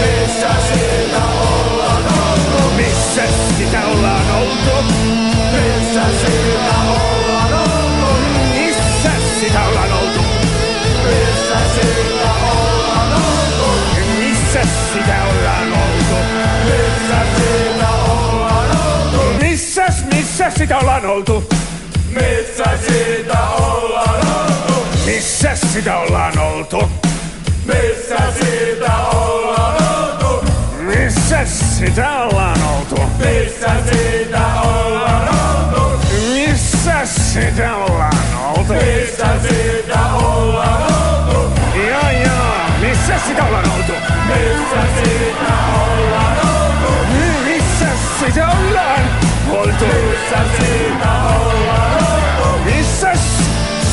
Missä 0.00 0.48
sitä 0.72 1.22
ollaan 1.40 2.04
oltu? 2.06 2.70
Missä 2.76 3.22
sitä 3.58 3.86
ollaan 3.86 4.30
oltu? 4.30 4.92
Missä 5.52 6.02
sitä 6.20 6.78
ollaan 6.88 7.52
oltu? 7.52 7.82
Missä 8.54 9.10
sitä 9.40 9.64
ollaan 9.64 9.92
oltu? 9.92 10.20
Missä 11.04 11.58
sitä 11.74 12.32
ollaan 12.52 13.12
oltu? 13.12 13.68
Missä 14.18 14.60
sitä 14.92 15.22
ollaan 15.24 15.72
oltu? 15.72 16.16
Missä 16.98 17.20
sitä 17.30 17.88
ollaan 17.98 18.66
oltu? 18.86 20.08
Missä 20.12 20.50
sitä 20.50 20.78
ollaan 20.78 21.06
oltu? 21.06 21.48
Missä 22.10 22.78
sitä 22.88 23.38
ollaan 23.48 24.26
oltu? 24.26 24.86
Missä 25.06 25.56
sitä 25.72 25.98
ollaan 25.98 26.38
oltu? 26.38 26.95
sitä 31.78 32.22
ollaan 32.22 32.62
oltu? 32.62 33.02
Missä 33.18 33.70
sitä 33.92 34.60
ollaan 34.62 35.28
oltu? 35.74 36.00
Missä 36.34 37.06
sitä 37.06 37.76
ollaan 37.76 38.16
oltu? 38.56 38.72
Missä 38.72 39.26
sitä 39.42 40.00
ollaan 40.14 40.82
oltu? 40.82 41.60
Joo 41.74 42.10
joo, 42.24 42.54
missä 42.80 43.14
sitä 43.26 43.44
ollaan 43.44 43.70
oltu? 43.70 43.92
Missä 44.28 44.82
sitä 45.04 45.52
ollaan 45.86 46.36
oltu? 46.38 46.92
Missä 47.44 47.88
sitä 48.20 48.46
ollaan 48.46 49.04
oltu? 49.50 49.84
Missä 49.86 50.38
sitä 50.58 51.12
ollaan 51.36 51.92
oltu? 52.42 52.64
Missä 52.64 53.12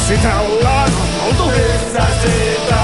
sitä 0.08 0.40
ollaan 0.40 0.92
oltu? 1.26 1.46
Missä 1.46 2.06
sitä 2.22 2.83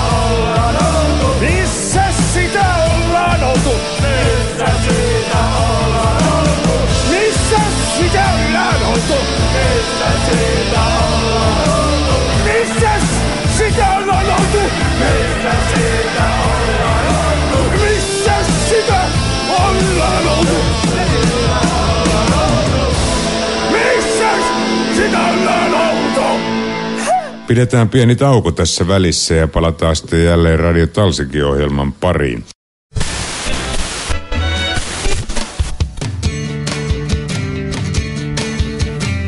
Pidetään 27.50 27.90
pieni 27.90 28.16
tauko 28.16 28.52
tässä 28.52 28.88
välissä 28.88 29.36
ja 29.36 29.48
palataan 29.48 29.96
sitten 29.96 30.26
jälleen 30.26 30.60
Radio 30.60 30.88
Talsikin 30.88 31.46
ohjelman 31.46 31.94
pariin. 31.94 32.46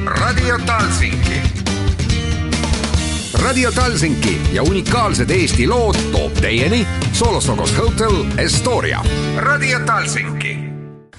Radio 0.05 0.59
Talsinki. 0.65 1.41
Radio 3.43 3.71
Talsinki 3.71 4.41
ja 4.53 4.63
unikaalsed 4.63 5.29
Eesti 5.29 5.67
lood 5.67 5.95
toob 6.11 6.33
teieni 6.33 6.87
Solostokos 7.13 7.77
Hotel 7.77 8.25
Estoria. 8.37 9.03
Radio 9.37 9.79
Talsinki. 9.79 10.60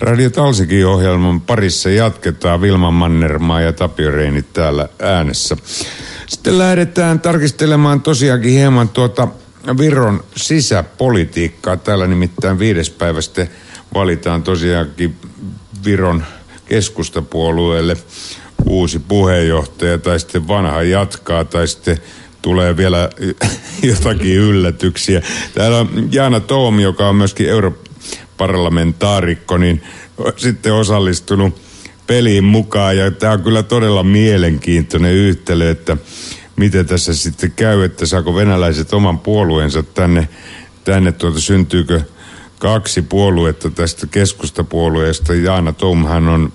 Radio 0.02 0.30
Talsikin 0.30 0.86
ohjelman 0.86 1.40
parissa 1.40 1.90
jatketaan 1.90 2.60
Vilma 2.60 2.90
Mannermaa 2.90 3.60
ja 3.60 3.72
Tapio 3.72 4.10
Reinit 4.10 4.52
täällä 4.52 4.88
äänessä. 5.02 5.56
Sitten 6.26 6.58
lähdetään 6.58 7.20
tarkistelemaan 7.20 8.00
tosiaankin 8.00 8.52
hieman 8.52 8.88
tuota 8.88 9.28
Viron 9.78 10.24
sisäpolitiikkaa. 10.36 11.76
Täällä 11.76 12.06
nimittäin 12.06 12.58
viides 12.58 12.90
päivä 12.90 13.20
sitten 13.20 13.48
valitaan 13.94 14.42
tosiaankin 14.42 15.16
Viron 15.84 16.24
keskustapuolueelle 16.66 17.96
uusi 18.66 18.98
puheenjohtaja 18.98 19.98
tai 19.98 20.20
sitten 20.20 20.48
vanha 20.48 20.82
jatkaa 20.82 21.44
tai 21.44 21.68
sitten 21.68 21.98
tulee 22.42 22.76
vielä 22.76 23.10
jotakin 23.92 24.36
yllätyksiä. 24.36 25.22
Täällä 25.54 25.78
on 25.78 26.08
Jaana 26.12 26.40
Toom, 26.40 26.80
joka 26.80 27.08
on 27.08 27.16
myöskin 27.16 27.48
europarlamentaarikko, 28.42 29.58
niin 29.58 29.82
sitten 30.36 30.74
osallistunut 30.74 31.60
peliin 32.06 32.44
mukaan 32.44 32.96
ja 32.96 33.10
tämä 33.10 33.32
on 33.32 33.42
kyllä 33.42 33.62
todella 33.62 34.02
mielenkiintoinen 34.02 35.14
yhtälö, 35.14 35.70
että 35.70 35.96
miten 36.56 36.86
tässä 36.86 37.14
sitten 37.14 37.52
käy, 37.56 37.84
että 37.84 38.06
saako 38.06 38.34
venäläiset 38.34 38.92
oman 38.92 39.18
puolueensa 39.18 39.82
tänne, 39.82 40.28
tänne 40.84 41.12
tuota 41.12 41.40
syntyykö 41.40 42.00
kaksi 42.58 43.02
puoluetta 43.02 43.70
tästä 43.70 44.06
keskustapuolueesta. 44.06 45.34
Jaana 45.34 45.72
Tom, 45.72 46.04
hän 46.06 46.28
on 46.28 46.52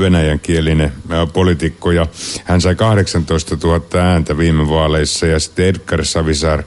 venäjänkielinen 0.00 0.92
poliitikko 1.32 1.90
ja 1.90 2.06
hän 2.44 2.60
sai 2.60 2.74
18 2.74 3.56
000 3.62 3.82
ääntä 4.00 4.38
viime 4.38 4.68
vaaleissa 4.68 5.26
ja 5.26 5.38
sitten 5.38 5.66
Edgar 5.66 6.04
Savisaar, 6.04 6.62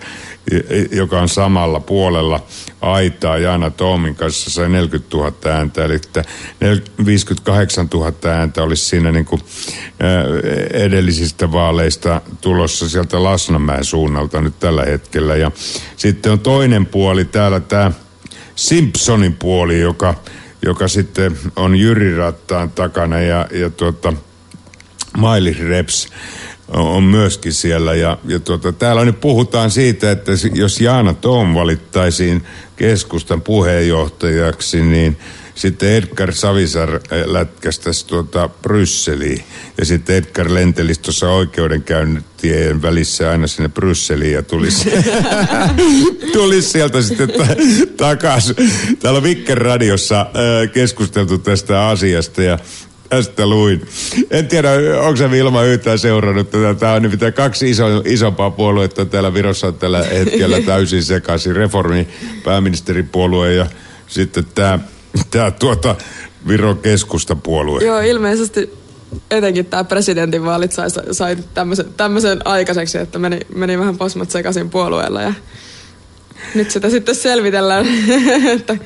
joka 0.91 1.21
on 1.21 1.29
samalla 1.29 1.79
puolella 1.79 2.45
aitaa 2.81 3.37
Jaana 3.37 3.69
Toomin 3.69 4.15
kanssa 4.15 4.49
sai 4.49 4.69
40 4.69 5.17
000 5.17 5.33
ääntä, 5.45 5.85
eli 5.85 5.95
että 5.95 6.23
58 7.05 7.87
000 7.93 8.13
ääntä 8.25 8.63
olisi 8.63 8.85
siinä 8.85 9.11
niin 9.11 9.25
kuin 9.25 9.41
edellisistä 10.73 11.51
vaaleista 11.51 12.21
tulossa 12.41 12.89
sieltä 12.89 13.23
Lasnamäen 13.23 13.85
suunnalta 13.85 14.41
nyt 14.41 14.59
tällä 14.59 14.83
hetkellä. 14.83 15.35
Ja 15.35 15.51
sitten 15.97 16.31
on 16.31 16.39
toinen 16.39 16.85
puoli 16.85 17.25
täällä 17.25 17.59
tämä 17.59 17.91
Simpsonin 18.55 19.33
puoli, 19.33 19.79
joka, 19.79 20.15
joka 20.65 20.87
sitten 20.87 21.37
on 21.55 21.75
Jyri 21.75 22.17
Rattaan 22.17 22.71
takana 22.71 23.19
ja, 23.19 23.47
ja 23.51 23.69
tuota, 23.69 24.13
Miley 25.17 25.69
Reps 25.69 26.07
on 26.73 27.03
myöskin 27.03 27.53
siellä. 27.53 27.95
Ja, 27.95 28.17
ja 28.27 28.39
tuota, 28.39 28.71
täällä 28.71 29.05
nyt 29.05 29.21
puhutaan 29.21 29.71
siitä, 29.71 30.11
että 30.11 30.31
jos 30.53 30.81
Jaana 30.81 31.13
Toom 31.13 31.53
valittaisiin 31.53 32.43
keskustan 32.75 33.41
puheenjohtajaksi, 33.41 34.81
niin 34.81 35.17
sitten 35.55 35.89
Edgar 35.89 36.33
Savisar 36.33 36.99
lätkästäisi 37.25 38.07
tuota 38.07 38.49
Brysseliin. 38.61 39.43
Ja 39.77 39.85
sitten 39.85 40.15
Edgar 40.15 40.53
lentelisi 40.53 41.01
tuossa 41.01 41.29
oikeudenkäyntien 41.29 42.81
välissä 42.81 43.31
aina 43.31 43.47
sinne 43.47 43.69
Brysseliin 43.69 44.33
ja 44.33 44.43
tulisi, 44.43 44.91
tulisi 46.33 46.69
sieltä 46.69 47.01
sitten 47.01 47.29
ta- 47.29 47.55
takaisin. 47.97 48.55
Täällä 48.99 49.17
on 49.17 49.23
Vikker 49.23 49.57
radiossa 49.57 50.21
äh, 50.21 50.71
keskusteltu 50.73 51.37
tästä 51.37 51.87
asiasta 51.87 52.43
ja 52.43 52.59
tästä 53.11 53.47
luin. 53.47 53.87
En 54.29 54.47
tiedä, 54.47 54.69
onko 55.01 55.15
se 55.15 55.31
Vilma 55.31 55.63
yhtään 55.63 55.99
seurannut 55.99 56.51
tätä. 56.51 56.73
Tämä 56.73 56.93
on 56.93 57.01
nimittäin 57.01 57.33
kaksi 57.33 57.69
iso, 57.69 57.85
isompaa 58.05 58.51
puoluetta 58.51 59.05
täällä 59.05 59.33
Virossa 59.33 59.67
on 59.67 59.73
tällä 59.73 60.03
hetkellä 60.03 60.61
täysin 60.71 61.03
sekaisin. 61.03 61.55
Reformi, 61.55 62.07
pääministeripuolue 62.43 63.53
ja 63.53 63.65
sitten 64.07 64.45
tämä, 64.55 64.79
tämä 65.31 65.51
tuota 65.51 65.95
Viron 66.47 66.77
keskustapuolue. 66.77 67.83
Joo, 67.83 67.99
ilmeisesti 67.99 68.73
etenkin 69.31 69.65
tämä 69.65 69.83
presidentinvaalit 69.83 70.71
sai, 70.71 70.87
sai 71.11 71.37
tämmöisen, 71.53 71.93
tämmöisen 71.97 72.47
aikaiseksi, 72.47 72.97
että 72.97 73.19
meni, 73.19 73.39
meni 73.55 73.79
vähän 73.79 73.97
pasmat 73.97 74.31
sekaisin 74.31 74.69
puolueella 74.69 75.21
ja 75.21 75.33
nyt 76.55 76.71
sitä 76.71 76.89
sitten 76.89 77.15
selvitellään, 77.15 77.85
että 78.55 78.77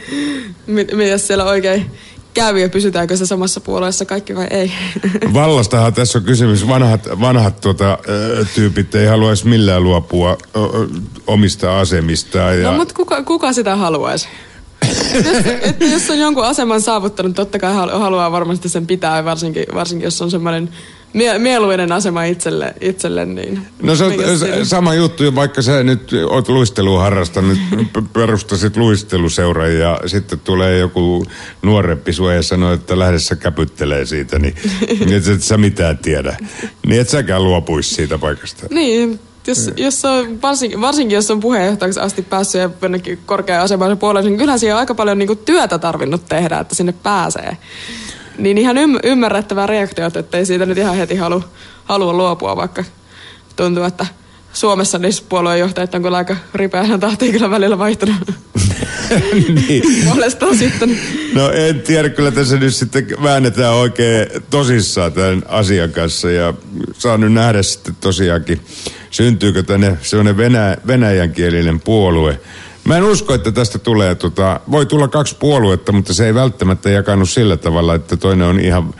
mitä 0.67 1.17
siellä 1.17 1.45
oikein 1.45 1.91
käy 2.35 2.59
ja 2.59 2.69
pysytäänkö 2.69 3.17
se 3.17 3.25
samassa 3.25 3.61
puolueessa 3.61 4.05
kaikki 4.05 4.35
vai 4.35 4.47
ei. 4.49 4.71
Vallastahan 5.33 5.93
tässä 5.93 6.17
on 6.17 6.23
kysymys. 6.23 6.67
Vanhat, 6.67 7.07
vanhat 7.21 7.61
tuota, 7.61 7.97
tyypit 8.55 8.95
ei 8.95 9.07
haluaisi 9.07 9.47
millään 9.47 9.83
luopua 9.83 10.37
omista 11.27 11.79
asemistaan. 11.79 12.61
Ja... 12.61 12.71
No 12.71 12.77
mutta 12.77 12.93
kuka, 12.93 13.23
kuka 13.23 13.53
sitä 13.53 13.75
haluaisi? 13.75 14.27
jos, 15.25 15.45
että 15.61 15.85
jos 15.85 16.09
on 16.09 16.19
jonkun 16.19 16.45
aseman 16.45 16.81
saavuttanut, 16.81 17.35
totta 17.35 17.59
kai 17.59 17.73
haluaa 17.73 18.31
varmasti 18.31 18.69
sen 18.69 18.87
pitää, 18.87 19.25
varsinkin, 19.25 19.65
varsinkin 19.73 20.05
jos 20.05 20.21
on 20.21 20.31
semmoinen 20.31 20.69
mie- 21.15 21.39
mieluinen 21.39 21.91
asema 21.91 22.23
itselle, 22.23 22.73
itselle 22.81 23.25
niin... 23.25 23.67
No 23.81 23.95
se 23.95 24.03
on 24.03 24.13
sama 24.63 24.93
juttu, 24.93 25.35
vaikka 25.35 25.61
sä 25.61 25.83
nyt 25.83 26.11
oot 26.29 26.49
luistelua 26.49 27.01
harrastanut, 27.01 27.57
perustasit 28.13 28.77
luisteluseuran 28.77 29.75
ja 29.75 29.99
sitten 30.05 30.39
tulee 30.39 30.77
joku 30.77 31.25
nuorempi 31.61 32.13
sua 32.13 32.33
ja 32.33 32.43
sanoo, 32.43 32.73
että 32.73 32.99
lähdessä 32.99 33.35
käpyttelee 33.35 34.05
siitä, 34.05 34.39
niin, 34.39 34.55
niin 34.99 35.13
et, 35.13 35.27
et 35.27 35.43
sä 35.43 35.57
mitään 35.57 35.97
tiedä. 35.97 36.37
Niin 36.87 37.01
et 37.01 37.09
säkään 37.09 37.43
luopuisi 37.43 37.95
siitä 37.95 38.17
paikasta. 38.17 38.67
Niin, 38.69 39.19
jos, 39.47 39.71
jos 39.77 40.05
on, 40.05 40.41
varsinkin, 40.41 40.81
varsinkin 40.81 41.15
jos 41.15 41.31
on 41.31 41.39
puheenjohtajaksi 41.39 41.99
asti 41.99 42.21
päässyt 42.21 42.61
ja 42.61 42.69
jonnekin 42.81 43.19
korkean 43.25 43.61
aseman 43.61 43.97
puolelle, 43.97 44.29
niin 44.29 44.39
kyllähän 44.39 44.59
siellä 44.59 44.75
on 44.75 44.79
aika 44.79 44.95
paljon 44.95 45.17
niin 45.17 45.37
työtä 45.37 45.77
tarvinnut 45.77 46.25
tehdä, 46.25 46.59
että 46.59 46.75
sinne 46.75 46.93
pääsee. 47.03 47.57
Niin 48.37 48.57
ihan 48.57 48.77
ym- 48.77 48.99
ymmärrettävää 49.03 49.67
reaktiot, 49.67 50.15
että 50.15 50.37
ei 50.37 50.45
siitä 50.45 50.65
nyt 50.65 50.77
ihan 50.77 50.95
heti 50.95 51.15
halu, 51.15 51.43
halua 51.85 52.13
luopua, 52.13 52.55
vaikka 52.55 52.83
tuntuu, 53.55 53.83
että 53.83 54.05
Suomessa 54.53 54.97
niissä 54.97 55.23
puolueenjohtajat 55.29 55.95
on 55.95 56.01
kyllä 56.01 56.17
aika 56.17 56.35
ripeänä 56.53 56.97
tahtiin 56.97 57.31
kyllä 57.31 57.49
välillä 57.49 57.77
vaihtunut. 57.77 58.15
niin. 59.67 59.83
Puolestaan 60.05 60.57
sitten. 60.57 60.99
No 61.33 61.51
en 61.51 61.81
tiedä, 61.81 62.09
kyllä 62.09 62.31
tässä 62.31 62.57
nyt 62.57 62.75
sitten 62.75 63.07
väännetään 63.23 63.73
oikein 63.73 64.27
tosissaan 64.49 65.13
tämän 65.13 65.43
asian 65.47 65.91
kanssa 65.91 66.31
ja 66.31 66.53
saan 66.93 67.21
nyt 67.21 67.33
nähdä 67.33 67.63
sitten 67.63 67.95
tosiaankin, 68.01 68.61
syntyykö 69.11 69.63
tänne 69.63 69.97
sellainen 70.01 70.37
venä, 70.37 70.77
venäjänkielinen 70.87 71.79
puolue. 71.79 72.39
Mä 72.85 72.97
en 72.97 73.03
usko, 73.03 73.33
että 73.33 73.51
tästä 73.51 73.79
tulee, 73.79 74.15
tota, 74.15 74.59
voi 74.71 74.85
tulla 74.85 75.07
kaksi 75.07 75.35
puoluetta, 75.39 75.91
mutta 75.91 76.13
se 76.13 76.25
ei 76.25 76.33
välttämättä 76.33 76.89
jakanut 76.89 77.29
sillä 77.29 77.57
tavalla, 77.57 77.95
että 77.95 78.17
toinen 78.17 78.47
on 78.47 78.59
ihan 78.59 78.93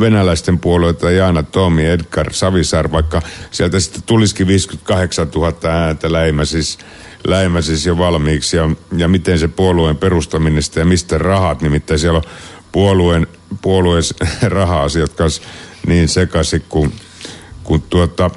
venäläisten 0.00 0.58
puolueita, 0.58 1.10
Jaana 1.10 1.42
Tomi, 1.42 1.86
Edgar 1.86 2.32
Savisaar, 2.32 2.92
vaikka 2.92 3.22
sieltä 3.50 3.80
sitten 3.80 4.02
tulisikin 4.02 4.46
58 4.46 5.28
000 5.34 5.54
ääntä 5.68 6.12
läimä 6.12 6.44
siis, 6.44 6.78
läimä 7.26 7.62
siis 7.62 7.86
jo 7.86 7.98
valmiiksi. 7.98 8.56
Ja, 8.56 8.70
ja 8.96 9.08
miten 9.08 9.38
se 9.38 9.48
puolueen 9.48 9.96
perustaminen 9.96 10.62
ja 10.76 10.84
mistä 10.84 11.18
rahat, 11.18 11.62
nimittäin 11.62 12.00
siellä 12.00 12.16
on 12.16 12.24
puolueen, 12.72 13.26
puolueen 13.62 14.04
raha-asiat 14.42 15.12
kanssa 15.12 15.42
niin 15.86 16.08
sekaisin, 16.08 16.64
kun, 16.68 16.92
kun 17.64 17.82
tuota, 17.82 18.30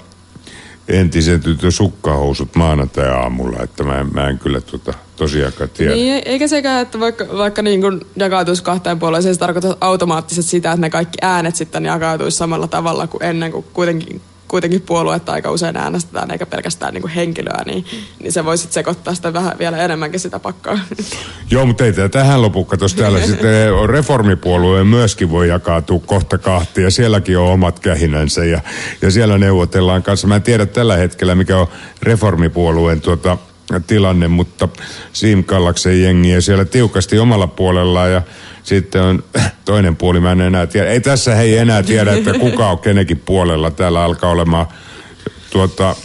entisen 0.87 1.41
tytön 1.41 1.71
sukkahousut 1.71 2.55
maanantai-aamulla, 2.55 3.63
että 3.63 3.83
mä, 3.83 4.05
mä 4.13 4.29
en 4.29 4.39
kyllä 4.39 4.61
tuota, 4.61 4.93
tosiaankaan 5.15 5.69
tiedä. 5.69 5.95
Niin, 5.95 6.21
eikä 6.25 6.47
sekään, 6.47 6.81
että 6.81 6.99
vaikka, 6.99 7.25
vaikka 7.37 7.61
niin 7.61 7.81
kuin 7.81 8.01
jakautuisi 8.15 8.63
kahteen 8.63 8.99
puoleen, 8.99 9.23
se 9.23 9.37
tarkoittaa 9.37 9.75
automaattisesti 9.81 10.51
sitä, 10.51 10.71
että 10.71 10.81
ne 10.81 10.89
kaikki 10.89 11.17
äänet 11.21 11.55
sitten 11.55 11.85
jakautuisi 11.85 12.37
samalla 12.37 12.67
tavalla 12.67 13.07
kuin 13.07 13.23
ennen, 13.23 13.51
kun 13.51 13.65
kuitenkin 13.73 14.21
kuitenkin 14.53 14.81
puoluetta 14.81 15.31
aika 15.31 15.51
usein 15.51 15.77
äänestetään, 15.77 16.31
eikä 16.31 16.45
pelkästään 16.45 16.93
niin 16.93 17.01
kuin 17.01 17.11
henkilöä, 17.11 17.63
niin, 17.65 17.85
niin 18.19 18.31
se 18.31 18.45
voisi 18.45 18.67
sekoittaa 18.71 19.15
sitä 19.15 19.33
vähän 19.33 19.53
vielä 19.59 19.77
enemmänkin 19.77 20.19
sitä 20.19 20.39
pakkaa. 20.39 20.79
Joo, 21.51 21.65
mutta 21.65 21.85
ei 21.85 21.93
tää 21.93 22.09
tähän 22.09 22.41
lopu. 22.41 22.65
Katos 22.65 22.93
täällä 22.93 23.21
sitten 23.27 23.89
reformipuolue 23.89 24.83
myöskin 24.83 25.29
voi 25.29 25.47
jakautua 25.47 25.99
kohta 26.05 26.37
kahtia. 26.37 26.89
Sielläkin 26.89 27.37
on 27.37 27.47
omat 27.47 27.79
kähinänsä 27.79 28.45
ja, 28.45 28.61
ja 29.01 29.11
siellä 29.11 29.37
neuvotellaan 29.37 30.03
kanssa. 30.03 30.27
Mä 30.27 30.35
en 30.35 30.43
tiedä 30.43 30.65
tällä 30.65 30.97
hetkellä, 30.97 31.35
mikä 31.35 31.57
on 31.57 31.67
reformipuolueen 32.01 33.01
tuota, 33.01 33.37
tilanne, 33.87 34.27
mutta 34.27 34.69
Siim 35.13 35.43
Kallaksen 35.43 36.01
jengi 36.01 36.29
ja 36.29 36.41
siellä 36.41 36.65
tiukasti 36.65 37.19
omalla 37.19 37.47
puolellaan 37.47 38.11
ja 38.11 38.21
sitten 38.63 39.01
on 39.01 39.23
toinen 39.65 39.95
puoli, 39.95 40.19
mä 40.19 40.31
en 40.31 40.41
enää 40.41 40.67
tiedä. 40.67 40.89
Ei 40.89 41.01
tässä 41.01 41.35
hei 41.35 41.57
enää 41.57 41.83
tiedä, 41.83 42.13
että 42.13 42.33
kuka 42.33 42.69
on 42.69 42.79
kenenkin 42.79 43.19
puolella. 43.25 43.71
Täällä 43.71 44.03
alkaa 44.03 44.31
olemaan 44.31 44.67
tuota, 45.53 45.95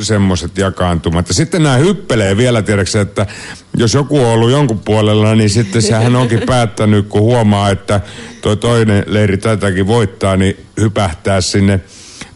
semmoiset 0.00 0.58
jakaantumat. 0.58 1.28
Ja 1.28 1.34
sitten 1.34 1.62
nämä 1.62 1.76
hyppelee 1.76 2.36
vielä, 2.36 2.62
tiedätkö, 2.62 3.00
että 3.00 3.26
jos 3.76 3.94
joku 3.94 4.20
on 4.20 4.26
ollut 4.26 4.50
jonkun 4.50 4.78
puolella, 4.78 5.34
niin 5.34 5.50
sitten 5.50 5.82
sehän 5.82 6.16
onkin 6.16 6.42
päättänyt, 6.46 7.08
kun 7.08 7.20
huomaa, 7.20 7.70
että 7.70 8.00
toi 8.40 8.56
toinen 8.56 9.04
leiri 9.06 9.38
tätäkin 9.38 9.86
voittaa, 9.86 10.36
niin 10.36 10.56
hypähtää 10.80 11.40
sinne 11.40 11.80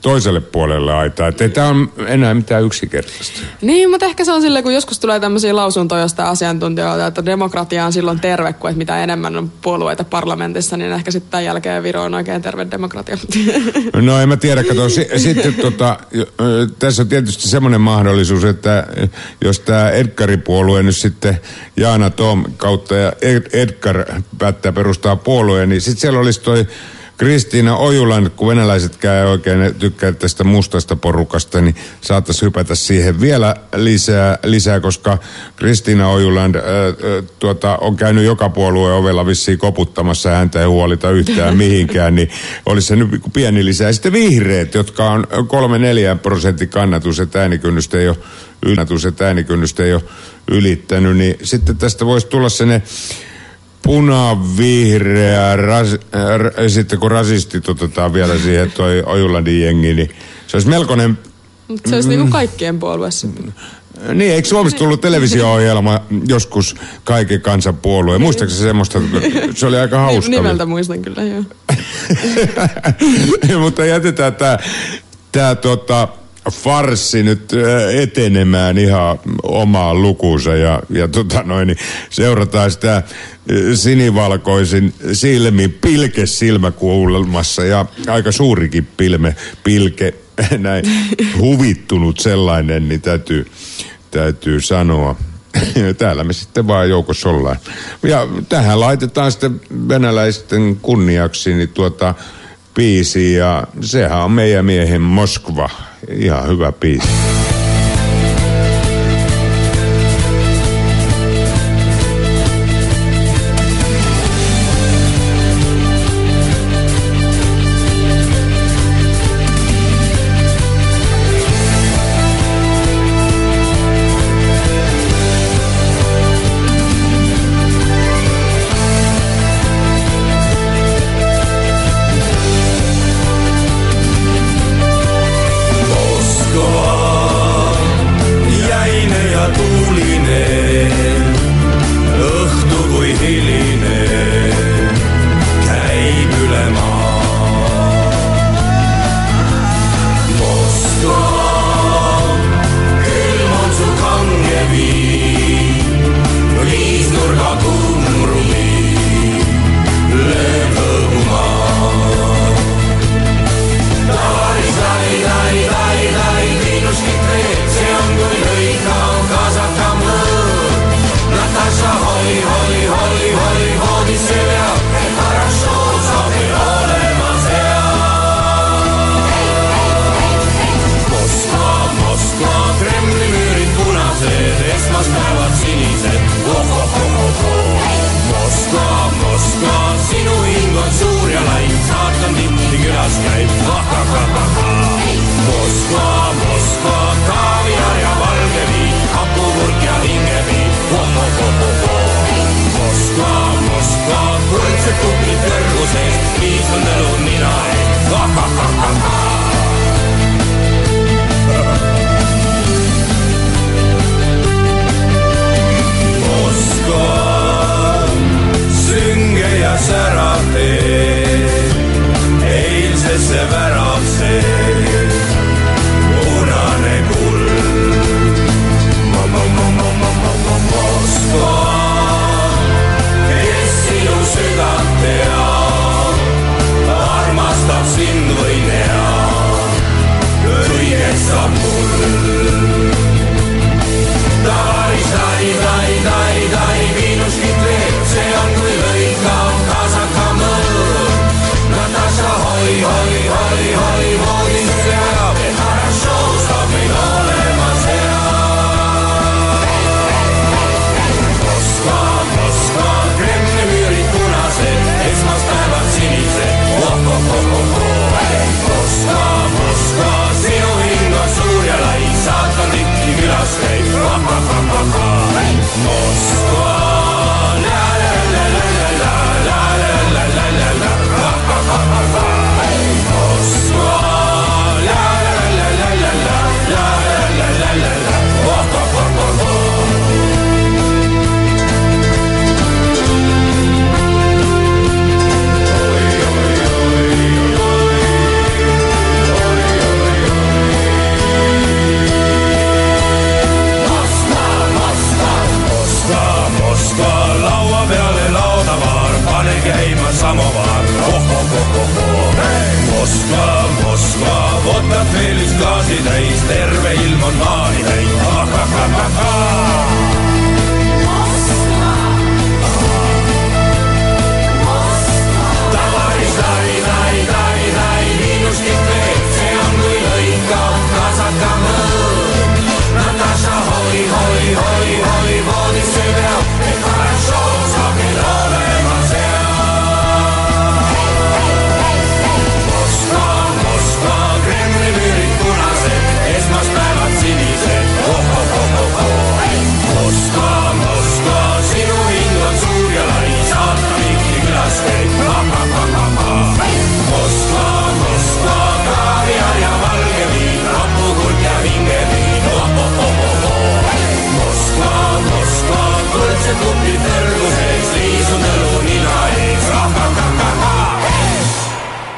toiselle 0.02 0.40
puolelle 0.40 0.94
aitaa. 0.94 1.28
Että 1.28 1.44
ei 1.44 1.50
tämä 1.50 1.68
on 1.68 1.92
enää 2.06 2.34
mitään 2.34 2.64
yksinkertaista. 2.64 3.40
Niin, 3.62 3.90
mutta 3.90 4.06
ehkä 4.06 4.24
se 4.24 4.32
on 4.32 4.42
silleen, 4.42 4.64
kun 4.64 4.74
joskus 4.74 4.98
tulee 4.98 5.20
tämmöisiä 5.20 5.56
lausuntoja 5.56 6.02
jostain 6.02 6.28
asiantuntijoilta, 6.28 7.06
että 7.06 7.24
demokratia 7.24 7.84
on 7.84 7.92
silloin 7.92 8.20
terve, 8.20 8.52
kun 8.52 8.70
että 8.70 8.78
mitä 8.78 9.02
enemmän 9.02 9.36
on 9.36 9.52
puolueita 9.62 10.04
parlamentissa, 10.04 10.76
niin 10.76 10.92
ehkä 10.92 11.10
sitten 11.10 11.30
tämän 11.30 11.44
jälkeen 11.44 11.82
Viro 11.82 12.02
on 12.02 12.14
oikein 12.14 12.42
terve 12.42 12.66
demokratia. 12.70 13.18
No 14.08 14.20
en 14.20 14.28
mä 14.28 14.36
tiedä, 14.36 14.64
kato. 14.64 14.88
Si- 14.88 15.08
sitten 15.16 15.54
tota, 15.54 15.98
tässä 16.78 17.02
on 17.02 17.08
tietysti 17.08 17.48
semmoinen 17.48 17.80
mahdollisuus, 17.80 18.44
että 18.44 18.86
jos 19.44 19.60
tämä 19.60 19.90
Edgari-puolue 19.90 20.82
nyt 20.82 20.96
sitten 20.96 21.40
Jaana 21.76 22.10
Tom 22.10 22.44
kautta 22.56 22.94
ja 22.94 23.12
Ed- 23.20 23.48
Edgar 23.52 24.04
päättää 24.38 24.72
perustaa 24.72 25.16
puolueen, 25.16 25.68
niin 25.68 25.80
sitten 25.80 26.00
siellä 26.00 26.18
olisi 26.18 26.40
toi 26.40 26.66
Kristiina 27.18 27.76
Ojulan, 27.76 28.30
kun 28.36 28.48
venäläisetkään 28.48 29.16
ei 29.16 29.32
oikein 29.32 29.74
tykkää 29.78 30.12
tästä 30.12 30.44
mustasta 30.44 30.96
porukasta, 30.96 31.60
niin 31.60 31.74
saattaisi 32.00 32.42
hypätä 32.42 32.74
siihen 32.74 33.20
vielä 33.20 33.56
lisää, 33.76 34.38
lisää 34.44 34.80
koska 34.80 35.18
Kristiina 35.56 36.08
Ojuland 36.08 36.54
äh, 36.54 36.62
äh, 36.62 37.24
tuota, 37.38 37.76
on 37.76 37.96
käynyt 37.96 38.24
joka 38.24 38.48
puolueen 38.48 38.96
ovella 38.96 39.26
vissiin 39.26 39.58
koputtamassa, 39.58 40.30
häntä 40.30 40.60
ei 40.60 40.66
huolita 40.66 41.10
yhtään 41.10 41.56
mihinkään, 41.64 42.14
niin 42.14 42.30
olisi 42.66 42.88
se 42.88 42.96
nyt 42.96 43.08
pieni 43.32 43.64
lisää. 43.64 43.92
Sitten 43.92 44.12
vihreät, 44.12 44.74
jotka 44.74 45.10
on 45.10 45.26
3-4 46.14 46.18
prosentin 46.22 46.68
kannatus, 46.68 47.20
että 47.20 47.40
äänikynnystä 47.40 47.98
ei 47.98 48.08
ole 48.08 48.16
yllätys, 48.66 49.04
että 49.04 49.26
äänikynnystä 49.26 49.84
ei 49.84 49.94
ole 49.94 50.02
ylittänyt, 50.50 51.16
niin 51.16 51.36
sitten 51.42 51.76
tästä 51.76 52.06
voisi 52.06 52.26
tulla 52.26 52.48
sellainen 52.48 52.82
punavihreä, 53.82 55.56
ras, 55.56 55.92
äh, 55.92 55.98
r- 56.38 56.70
sitten 56.70 56.98
kun 56.98 57.10
rasistit 57.10 57.68
otetaan 57.68 58.12
vielä 58.12 58.38
siihen 58.38 58.72
toi 58.72 59.02
Ojulandin 59.06 59.62
jengi, 59.62 59.94
niin 59.94 60.10
se 60.46 60.56
olisi 60.56 60.68
melkoinen 60.68 61.18
Mutta 61.68 61.90
se 61.90 61.94
olisi 61.94 62.08
niinku 62.08 62.28
kaikkien 62.30 62.78
puolue 62.78 63.10
sitten. 63.10 63.54
niin, 64.14 64.32
eikö 64.32 64.48
Suomessa 64.48 64.78
tullut 64.78 65.00
televisio-ohjelma 65.00 66.00
joskus 66.28 66.76
kaiken 67.04 67.40
kansan 67.40 67.76
puolue? 67.76 68.18
Muistaakseni 68.18 68.62
semmoista, 68.62 69.00
se 69.54 69.66
oli 69.66 69.76
aika 69.78 69.98
hauska. 69.98 70.30
Nimeltä 70.30 70.66
muistan 70.66 71.02
kyllä, 71.02 71.22
joo. 71.22 71.42
Mutta 73.64 73.84
jätetään 73.84 74.34
tämä 74.34 74.58
tää, 75.32 75.54
tota, 75.54 76.08
farssi 76.50 77.22
nyt 77.22 77.52
ö, 77.52 78.02
etenemään 78.02 78.78
ihan 78.78 79.20
omaan 79.42 80.02
lukuunsa 80.02 80.56
ja, 80.56 80.82
ja 80.90 81.08
tota 81.08 81.42
noin, 81.42 81.66
niin 81.66 81.78
seurataan 82.10 82.70
sitä 82.70 83.02
ö, 83.50 83.76
sinivalkoisin 83.76 84.94
silmin 85.12 85.72
pilke 85.72 86.26
silmäkulmassa 86.26 87.64
ja 87.64 87.86
aika 88.08 88.32
suurikin 88.32 88.88
pilme, 88.96 89.36
pilke, 89.64 90.14
näin 90.58 90.84
huvittunut 91.38 92.18
sellainen, 92.18 92.88
niin 92.88 93.00
täytyy, 93.00 93.46
täytyy 94.10 94.60
sanoa. 94.60 95.16
Täällä 95.98 96.24
me 96.24 96.32
sitten 96.32 96.66
vaan 96.66 96.88
joukossa 96.88 97.28
ollaan. 97.28 97.56
Ja 98.02 98.28
tähän 98.48 98.80
laitetaan 98.80 99.32
sitten 99.32 99.60
venäläisten 99.88 100.76
kunniaksi 100.76 101.54
niin 101.54 101.68
tuota 101.68 102.14
biisi 102.74 103.34
ja 103.34 103.66
sehän 103.80 104.24
on 104.24 104.32
meidän 104.32 104.64
miehen 104.64 105.02
Moskva. 105.02 105.70
Ihan 106.10 106.48
hyvä 106.48 106.72
biisi. 106.72 107.08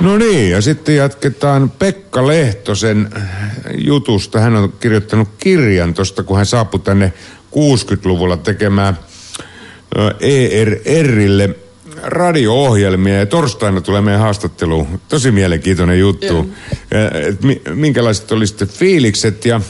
No 0.01 0.19
niin, 0.19 0.51
ja 0.51 0.61
sitten 0.61 0.97
jatketaan 0.97 1.71
Pekka 1.71 2.27
Lehtosen 2.27 3.11
jutusta. 3.79 4.41
Hän 4.41 4.57
on 4.57 4.73
kirjoittanut 4.81 5.29
kirjan 5.39 5.95
tuosta, 5.95 6.23
kun 6.23 6.37
hän 6.37 6.47
saapui 6.47 6.81
tänne 6.81 7.13
60-luvulla 7.51 8.37
tekemään 8.37 8.99
ERRille 10.85 11.57
radio-ohjelmia 12.03 13.19
ja 13.19 13.27
torstaina 13.27 13.81
tulee 13.81 14.01
meidän 14.01 14.21
haastatteluun. 14.21 15.01
Tosi 15.09 15.31
mielenkiintoinen 15.31 15.99
juttu. 15.99 16.51
Et 17.29 17.39
minkälaiset 17.75 18.33
oli 18.33 18.47
sitten 18.47 18.69
fiilikset 18.69 19.45
ja 19.45 19.61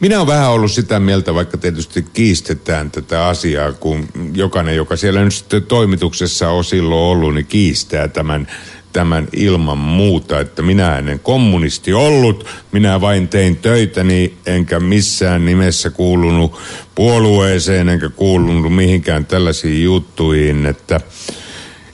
minä 0.00 0.16
olen 0.16 0.26
vähän 0.26 0.50
ollut 0.50 0.72
sitä 0.72 1.00
mieltä, 1.00 1.34
vaikka 1.34 1.58
tietysti 1.58 2.02
kiistetään 2.12 2.90
tätä 2.90 3.26
asiaa, 3.26 3.72
kun 3.72 4.08
jokainen, 4.34 4.76
joka 4.76 4.96
siellä 4.96 5.24
nyt 5.24 5.34
sitten 5.34 5.62
toimituksessa 5.62 6.50
on 6.50 6.64
silloin 6.64 7.00
ollut, 7.00 7.34
niin 7.34 7.46
kiistää 7.46 8.08
tämän, 8.08 8.46
tämän 8.92 9.28
ilman 9.32 9.78
muuta, 9.78 10.40
että 10.40 10.62
minä 10.62 10.98
en 10.98 11.20
kommunisti 11.22 11.92
ollut, 11.92 12.46
minä 12.72 13.00
vain 13.00 13.28
tein 13.28 13.56
töitäni, 13.56 14.34
enkä 14.46 14.80
missään 14.80 15.46
nimessä 15.46 15.90
kuulunut 15.90 16.58
puolueeseen, 16.94 17.88
enkä 17.88 18.08
kuulunut 18.08 18.74
mihinkään 18.74 19.26
tällaisiin 19.26 19.84
juttuihin, 19.84 20.66
että 20.66 21.00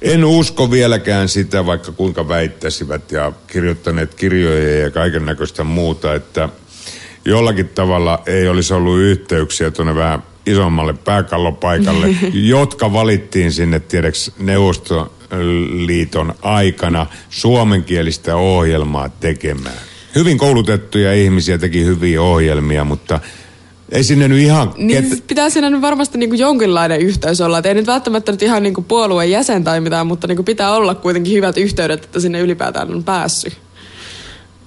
en 0.02 0.24
usko 0.24 0.70
vieläkään 0.70 1.28
sitä, 1.28 1.66
vaikka 1.66 1.92
kuinka 1.92 2.28
väittäisivät 2.28 3.12
ja 3.12 3.32
kirjoittaneet 3.46 4.14
kirjoja 4.14 4.78
ja 4.78 4.90
kaiken 4.90 5.24
näköistä 5.24 5.64
muuta, 5.64 6.14
että 6.14 6.48
jollakin 7.24 7.68
tavalla 7.68 8.22
ei 8.26 8.48
olisi 8.48 8.74
ollut 8.74 8.98
yhteyksiä 8.98 9.70
tuonne 9.70 9.94
vähän 9.94 10.22
isommalle 10.46 10.92
pääkallopaikalle, 10.92 12.16
jotka 12.32 12.92
valittiin 12.92 13.52
sinne 13.52 13.80
tiedäks 13.80 14.30
Neuvostoliiton 14.38 16.34
aikana 16.42 17.06
suomenkielistä 17.30 18.36
ohjelmaa 18.36 19.08
tekemään. 19.08 19.78
Hyvin 20.14 20.38
koulutettuja 20.38 21.14
ihmisiä 21.14 21.58
teki 21.58 21.84
hyviä 21.84 22.22
ohjelmia, 22.22 22.84
mutta 22.84 23.20
ei 23.92 24.04
sinne 24.04 24.28
nyt 24.28 24.38
ihan... 24.38 24.72
Niin 24.76 25.10
ket... 25.10 25.26
pitää 25.26 25.50
siinä 25.50 25.70
nyt 25.70 25.80
varmasti 25.80 26.18
niinku 26.18 26.36
jonkinlainen 26.36 27.00
yhteys 27.00 27.40
olla. 27.40 27.58
Et 27.58 27.66
ei 27.66 27.74
nyt 27.74 27.86
välttämättä 27.86 28.32
nyt 28.32 28.42
ihan 28.42 28.62
niinku 28.62 28.82
puolueen 28.82 29.30
jäsen 29.30 29.64
tai 29.64 29.80
mitään, 29.80 30.06
mutta 30.06 30.26
niinku 30.26 30.42
pitää 30.42 30.74
olla 30.74 30.94
kuitenkin 30.94 31.32
hyvät 31.32 31.58
yhteydet, 31.58 32.04
että 32.04 32.20
sinne 32.20 32.40
ylipäätään 32.40 32.94
on 32.94 33.04
päässyt. 33.04 33.56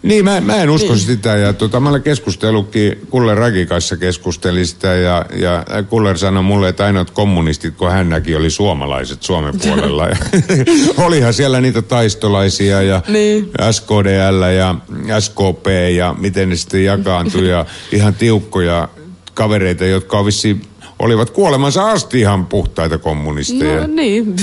Niin, 0.03 0.25
mä, 0.25 0.41
mä 0.41 0.55
en 0.55 0.69
usko 0.69 0.93
Niin. 0.93 0.99
sitä. 0.99 1.29
Ja 1.38 1.53
tota, 1.53 1.79
mä 1.79 1.89
olen 1.89 2.03
keskustellutkin, 2.03 2.99
Kuller 3.10 3.38
Raki 3.38 3.65
kanssa 3.65 3.97
keskusteli 3.97 4.65
sitä 4.65 4.88
ja, 4.88 5.25
ja 5.36 5.65
Kuller 5.89 6.17
sanoi 6.17 6.43
mulle, 6.43 6.69
että 6.69 6.86
ainoat 6.86 7.12
kommunistit, 7.12 7.75
kun 7.75 7.91
hän 7.91 8.10
näki, 8.10 8.36
oli 8.36 8.49
suomalaiset 8.49 9.23
Suomen 9.23 9.60
puolella. 9.63 10.07
Ja 10.07 10.15
Olihan 11.05 11.33
siellä 11.33 11.62
niitä 11.62 11.81
taistolaisia 11.81 12.81
ja 12.81 13.01
Niin. 13.07 13.51
SKDL 13.71 14.43
ja 14.57 14.75
SKP 15.19 15.67
ja 15.95 16.15
miten 16.19 16.49
ne 16.49 16.55
sitten 16.55 16.83
jakaantui 16.86 17.49
ja 17.49 17.65
ihan 17.91 18.13
tiukkoja 18.15 18.89
kavereita, 19.33 19.86
jotka 19.86 20.19
on 20.19 20.25
vissiin 20.25 20.62
olivat 20.99 21.29
kuolemansa 21.29 21.91
asti 21.91 22.19
ihan 22.19 22.45
puhtaita 22.45 22.97
kommunisteja 22.97 23.81
No 23.81 23.88
niin. 23.88 24.36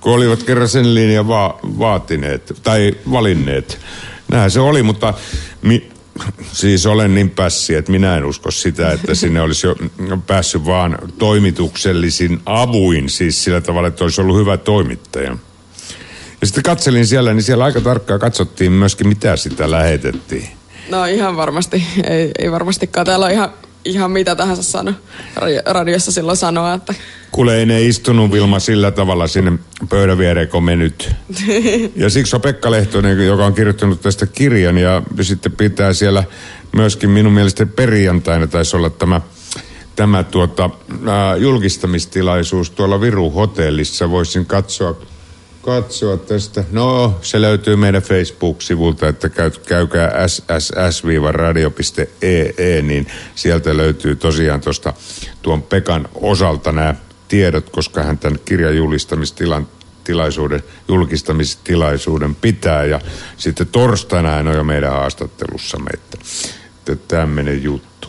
kun 0.00 0.12
olivat 0.12 0.42
kerran 0.42 0.68
sen 0.68 0.94
linjan 0.94 1.28
va- 1.28 1.58
vaatineet 1.78 2.52
tai 2.62 2.94
valinneet. 3.12 3.78
Näin 4.34 4.50
se 4.50 4.60
oli, 4.60 4.82
mutta 4.82 5.14
mi- 5.62 5.90
siis 6.52 6.86
olen 6.86 7.14
niin 7.14 7.30
pässi, 7.30 7.74
että 7.74 7.92
minä 7.92 8.16
en 8.16 8.24
usko 8.24 8.50
sitä, 8.50 8.92
että 8.92 9.14
sinne 9.24 9.40
olisi 9.40 9.66
jo 9.66 9.76
päässyt 10.26 10.66
vaan 10.66 10.98
toimituksellisin 11.18 12.40
avuin, 12.46 13.08
siis 13.08 13.44
sillä 13.44 13.60
tavalla, 13.60 13.88
että 13.88 14.04
olisi 14.04 14.20
ollut 14.20 14.36
hyvä 14.36 14.56
toimittaja. 14.56 15.36
Ja 16.40 16.46
sitten 16.46 16.62
katselin 16.62 17.06
siellä, 17.06 17.34
niin 17.34 17.42
siellä 17.42 17.64
aika 17.64 17.80
tarkkaan 17.80 18.20
katsottiin 18.20 18.72
myöskin, 18.72 19.08
mitä 19.08 19.36
sitä 19.36 19.70
lähetettiin. 19.70 20.48
No 20.90 21.04
ihan 21.04 21.36
varmasti. 21.36 21.84
Ei, 22.10 22.30
ei 22.38 22.52
varmastikaan. 22.52 23.06
Täällä 23.06 23.26
on 23.26 23.32
ihan, 23.32 23.52
ihan 23.84 24.10
mitä 24.10 24.36
tahansa 24.36 24.62
sano, 24.62 24.92
radio- 25.36 25.62
radiossa 25.66 26.12
silloin 26.12 26.36
sanoa, 26.36 26.74
että 26.74 26.94
Kuule, 27.32 27.56
ei 27.58 27.66
ne 27.66 27.82
istunut 27.82 28.32
Vilma 28.32 28.58
sillä 28.58 28.90
tavalla 28.90 29.26
sinne 29.26 29.52
pöydän 29.88 30.18
viereen, 30.18 30.48
kun 30.48 30.64
me 30.64 30.76
nyt. 30.76 31.10
Ja 31.96 32.10
siksi 32.10 32.36
on 32.36 32.42
Pekka 32.42 32.70
Lehtonen, 32.70 33.26
joka 33.26 33.46
on 33.46 33.54
kirjoittanut 33.54 34.00
tästä 34.00 34.26
kirjan 34.26 34.78
ja 34.78 35.02
sitten 35.20 35.52
pitää 35.52 35.92
siellä 35.92 36.24
myöskin 36.72 37.10
minun 37.10 37.32
mielestäni 37.32 37.70
perjantaina 37.76 38.46
taisi 38.46 38.76
olla 38.76 38.90
tämä, 38.90 39.20
tämä 39.96 40.22
tuota, 40.22 40.70
julkistamistilaisuus 41.38 42.70
tuolla 42.70 43.00
Viru 43.00 43.30
hotellissa. 43.30 44.10
Voisin 44.10 44.46
katsoa, 44.46 44.96
katsoa 45.64 46.16
tästä. 46.16 46.64
No, 46.72 47.18
se 47.22 47.40
löytyy 47.40 47.76
meidän 47.76 48.02
Facebook-sivulta, 48.02 49.08
että 49.08 49.28
käy, 49.28 49.50
käykää 49.50 50.28
sss-radio.ee, 50.28 52.82
niin 52.82 53.06
sieltä 53.34 53.76
löytyy 53.76 54.16
tosiaan 54.16 54.60
tuosta 54.60 54.92
tuon 55.42 55.62
Pekan 55.62 56.08
osalta 56.14 56.72
nämä 56.72 56.94
tiedot, 57.28 57.70
koska 57.70 58.02
hän 58.02 58.18
tämän 58.18 58.38
kirjan 58.44 58.76
julistamistilan 58.76 59.68
tilaisuuden, 60.04 60.62
julkistamistilaisuuden 60.88 62.34
pitää 62.34 62.84
ja 62.84 63.00
sitten 63.36 63.66
torstaina 63.66 64.30
hän 64.30 64.48
on 64.48 64.56
jo 64.56 64.64
meidän 64.64 64.92
haastattelussamme, 64.92 65.90
että, 65.94 66.18
että 66.78 67.16
tämmöinen 67.16 67.62
juttu. 67.62 68.08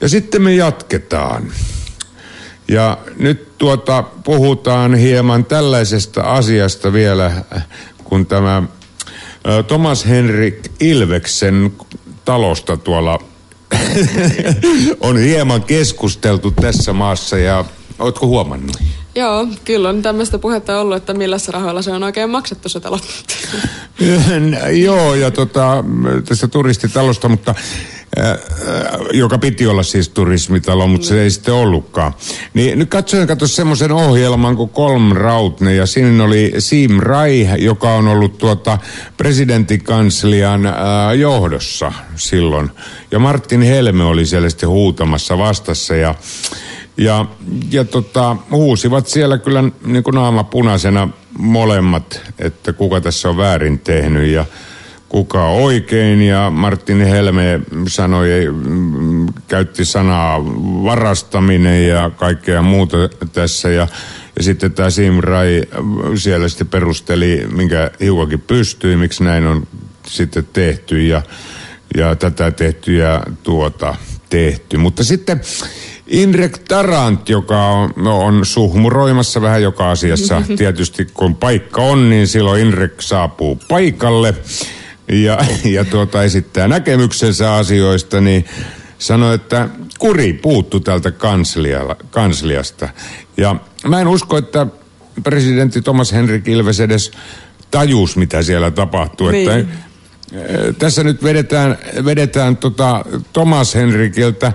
Ja 0.00 0.08
sitten 0.08 0.42
me 0.42 0.54
jatketaan. 0.54 1.52
Ja 2.72 2.98
nyt 3.18 3.58
tuota, 3.58 4.02
puhutaan 4.02 4.94
hieman 4.94 5.44
tällaisesta 5.44 6.20
asiasta 6.20 6.92
vielä, 6.92 7.32
kun 8.04 8.26
tämä 8.26 8.62
Thomas 9.66 10.06
Henrik 10.06 10.72
Ilveksen 10.80 11.72
talosta 12.24 12.76
tuolla 12.76 13.18
on 15.00 15.18
hieman 15.18 15.62
keskusteltu 15.62 16.50
tässä 16.50 16.92
maassa 16.92 17.38
ja 17.38 17.64
ootko 17.98 18.26
huomannut? 18.26 18.76
joo, 19.14 19.46
kyllä 19.64 19.88
on 19.88 20.02
tämmöistä 20.02 20.38
puhetta 20.38 20.80
ollut, 20.80 20.96
että 20.96 21.14
millä 21.14 21.36
rahoilla 21.48 21.82
se 21.82 21.90
on 21.90 22.02
oikein 22.02 22.30
maksettu 22.30 22.68
se 22.68 22.80
talo. 22.80 22.98
Joo, 24.84 25.14
ja 25.14 25.30
tota, 25.30 25.84
tästä 26.28 26.48
turistitalosta, 26.48 27.28
mutta 27.28 27.54
joka 29.12 29.38
piti 29.38 29.66
olla 29.66 29.82
siis 29.82 30.08
turismitalo, 30.08 30.86
mutta 30.86 31.06
se 31.06 31.22
ei 31.22 31.30
sitten 31.30 31.54
ollutkaan. 31.54 32.14
Niin 32.54 32.78
nyt 32.78 32.90
katsoin, 32.90 33.26
katso 33.26 33.46
semmoisen 33.46 33.92
ohjelman 33.92 34.56
kuin 34.56 34.70
Kolm 34.70 35.12
Rautne, 35.12 35.74
ja 35.74 35.86
siinä 35.86 36.24
oli 36.24 36.52
Sim 36.58 36.98
Rai, 36.98 37.48
joka 37.58 37.94
on 37.94 38.08
ollut 38.08 38.38
tuota 38.38 38.78
presidenttikanslian 39.16 40.66
äh, 40.66 40.74
johdossa 41.18 41.92
silloin. 42.16 42.70
Ja 43.10 43.18
Martin 43.18 43.62
Helme 43.62 44.04
oli 44.04 44.26
siellä 44.26 44.50
sitten 44.50 44.68
huutamassa 44.68 45.38
vastassa, 45.38 45.96
ja 45.96 46.14
ja, 46.96 47.26
ja 47.70 47.84
tota, 47.84 48.36
huusivat 48.50 49.06
siellä 49.06 49.38
kyllä 49.38 49.64
niin 49.84 50.04
kuin 50.04 50.14
naama 50.14 50.44
punaisena 50.44 51.08
molemmat, 51.38 52.20
että 52.38 52.72
kuka 52.72 53.00
tässä 53.00 53.28
on 53.28 53.36
väärin 53.36 53.78
tehnyt 53.78 54.28
ja 54.28 54.44
kuka 55.12 55.48
oikein. 55.48 56.22
Ja 56.22 56.50
Martin 56.50 57.00
Helme 57.00 57.60
sanoi, 57.88 58.28
mm, 58.64 59.26
käytti 59.48 59.84
sanaa 59.84 60.44
varastaminen 60.84 61.88
ja 61.88 62.10
kaikkea 62.10 62.62
muuta 62.62 62.96
tässä. 63.32 63.68
Ja, 63.68 63.86
ja 64.36 64.42
sitten 64.42 64.72
tämä 64.72 64.90
Sim 64.90 65.18
Rai 65.20 65.62
siellä 66.14 66.48
sitten 66.48 66.66
perusteli, 66.66 67.46
minkä 67.54 67.90
hiukakin 68.00 68.40
pystyi, 68.40 68.96
miksi 68.96 69.24
näin 69.24 69.46
on 69.46 69.66
sitten 70.06 70.48
tehty. 70.52 71.06
Ja, 71.06 71.22
ja 71.96 72.16
tätä 72.16 72.50
tehty 72.50 72.96
ja 72.96 73.22
tuota 73.42 73.94
tehty. 74.30 74.76
Mutta 74.76 75.04
sitten 75.04 75.40
Indrek 76.06 76.58
Tarant, 76.58 77.28
joka 77.28 77.66
on, 77.66 77.90
no, 77.96 78.20
on 78.20 78.46
suhmuroimassa 78.46 79.42
vähän 79.42 79.62
joka 79.62 79.90
asiassa. 79.90 80.42
Tietysti 80.58 81.06
kun 81.14 81.34
paikka 81.34 81.82
on, 81.82 82.10
niin 82.10 82.26
silloin 82.26 82.62
Indrek 82.62 83.00
saapuu 83.00 83.58
paikalle 83.68 84.34
ja, 85.12 85.38
ja 85.76 85.84
tuota, 85.84 86.22
esittää 86.22 86.68
näkemyksensä 86.68 87.54
asioista, 87.54 88.20
niin 88.20 88.44
sanoi, 88.98 89.34
että 89.34 89.68
kuri 89.98 90.32
puuttu 90.32 90.80
tältä 90.80 91.12
kansliasta. 92.10 92.88
Ja 93.36 93.56
mä 93.88 94.00
en 94.00 94.08
usko, 94.08 94.36
että 94.36 94.66
presidentti 95.22 95.82
Thomas 95.82 96.12
Henrik 96.12 96.48
Ilves 96.48 96.80
edes 96.80 97.10
tajus, 97.70 98.16
mitä 98.16 98.42
siellä 98.42 98.70
tapahtuu. 98.70 99.30
Niin. 99.30 99.50
Että 99.50 99.76
tässä 100.78 101.04
nyt 101.04 101.22
vedetään, 101.22 101.78
vedetään 102.04 102.56
tota 102.56 103.04
Thomas 103.32 103.74
Henrikiltä 103.74 104.52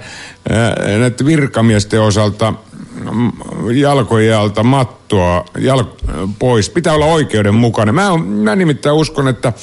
näiden 1.00 1.26
virkamiesten 1.26 2.02
osalta 2.02 2.54
jalkojen 3.74 4.38
alta 4.38 4.64
mattoa 4.64 5.46
jal- 5.58 5.84
pois. 6.40 6.70
Pitää 6.70 6.94
olla 6.94 7.06
oikeudenmukainen. 7.06 7.96
Mä, 7.96 8.12
on, 8.12 8.22
mä 8.22 8.56
nimittäin 8.56 8.96
uskon, 8.96 9.28
että 9.28 9.54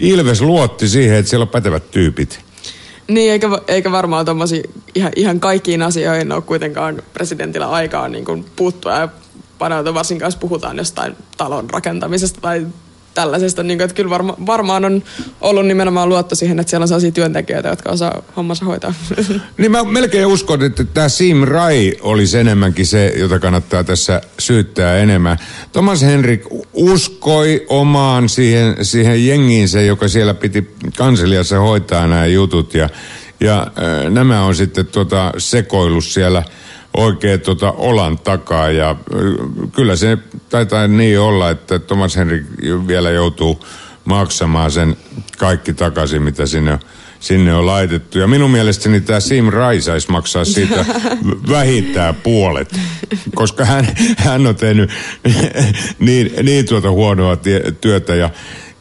Ilves 0.00 0.40
luotti 0.40 0.88
siihen, 0.88 1.16
että 1.16 1.30
siellä 1.30 1.42
on 1.42 1.48
pätevät 1.48 1.90
tyypit. 1.90 2.40
Niin, 3.08 3.32
eikä, 3.32 3.48
eikä 3.68 3.92
varmaan 3.92 4.26
tommosia 4.26 4.62
ihan, 4.94 5.12
ihan 5.16 5.40
kaikkiin 5.40 5.82
asioihin 5.82 6.32
ole 6.32 6.42
kuitenkaan 6.42 7.02
presidentillä 7.12 7.70
aikaa 7.70 8.08
niin 8.08 8.44
puuttua 8.56 8.92
ja 8.92 9.08
paneutua, 9.58 10.02
jos 10.20 10.36
puhutaan 10.36 10.76
jostain 10.76 11.16
talon 11.36 11.70
rakentamisesta 11.70 12.40
tai 12.40 12.66
tällaisesta, 13.14 13.62
niin 13.62 13.78
kuin, 13.78 13.84
että 13.84 13.94
kyllä 13.94 14.10
varma, 14.10 14.36
varmaan 14.46 14.84
on 14.84 15.02
ollut 15.40 15.66
nimenomaan 15.66 16.08
luotto 16.08 16.34
siihen, 16.34 16.60
että 16.60 16.70
siellä 16.70 16.84
on 16.84 16.88
sellaisia 16.88 17.12
työntekijöitä, 17.12 17.68
jotka 17.68 17.90
osaa 17.90 18.22
hommansa 18.36 18.64
hoitaa. 18.64 18.94
Niin 19.58 19.70
mä 19.70 19.84
melkein 19.84 20.26
uskon, 20.26 20.62
että 20.62 20.84
tämä 20.84 21.08
Sim 21.08 21.42
Rai 21.42 21.92
olisi 22.00 22.38
enemmänkin 22.38 22.86
se, 22.86 23.12
jota 23.16 23.38
kannattaa 23.38 23.84
tässä 23.84 24.20
syyttää 24.38 24.96
enemmän. 24.96 25.38
Thomas 25.72 26.02
Henrik 26.02 26.42
uskoi 26.72 27.64
omaan 27.68 28.28
siihen, 28.28 28.76
siihen 28.82 29.26
jengiinsä, 29.26 29.80
joka 29.80 30.08
siellä 30.08 30.34
piti 30.34 30.74
kanseliassa 30.96 31.60
hoitaa 31.60 32.06
nämä 32.06 32.26
jutut 32.26 32.74
ja, 32.74 32.88
ja 33.40 33.66
nämä 34.10 34.44
on 34.44 34.54
sitten 34.54 34.86
tuota 34.86 35.32
sekoillut 35.38 36.04
siellä– 36.04 36.42
oikein 36.96 37.40
tota 37.40 37.72
olan 37.72 38.18
takaa 38.18 38.70
ja 38.70 38.96
kyllä 39.72 39.96
se 39.96 40.18
taitaa 40.48 40.88
niin 40.88 41.20
olla, 41.20 41.50
että 41.50 41.78
Thomas 41.78 42.16
Henrik 42.16 42.42
vielä 42.86 43.10
joutuu 43.10 43.64
maksamaan 44.04 44.70
sen 44.70 44.96
kaikki 45.38 45.74
takaisin, 45.74 46.22
mitä 46.22 46.46
sinne, 46.46 46.78
sinne 47.20 47.54
on 47.54 47.66
laitettu. 47.66 48.18
Ja 48.18 48.26
minun 48.26 48.50
mielestäni 48.50 49.00
tämä 49.00 49.20
Sim 49.20 49.48
Rai 49.48 49.80
saisi 49.80 50.10
maksaa 50.10 50.44
siitä 50.44 50.84
vähintään 51.50 52.14
puolet, 52.14 52.80
koska 53.34 53.64
hän, 53.64 53.88
hän 54.16 54.46
on 54.46 54.56
tehnyt 54.56 54.90
niin, 55.98 56.34
niin 56.42 56.66
tuota 56.66 56.90
huonoa 56.90 57.36
tie, 57.36 57.72
työtä 57.80 58.14
ja 58.14 58.30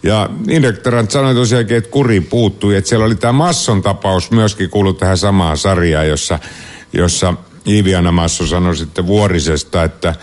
ja 0.06 0.30
Indektorant 0.50 1.12
sanoi 1.12 1.34
tosiaankin, 1.34 1.78
että 1.78 1.90
kuri 1.90 2.22
puuttui, 2.22 2.76
että 2.76 2.90
siellä 2.90 3.06
oli 3.06 3.16
tämä 3.16 3.32
Masson 3.32 3.82
tapaus 3.82 4.32
myöskin 4.32 4.70
kuullut 4.70 4.98
tähän 4.98 5.18
samaan 5.18 5.58
sarjaan, 5.58 6.08
jossa, 6.08 6.40
jossa 6.94 7.34
Iiviana 7.68 8.12
Masso 8.12 8.48
sanoi 8.48 8.76
sitten 8.76 9.08
Vuorisesta, 9.08 9.84
että 9.84 10.16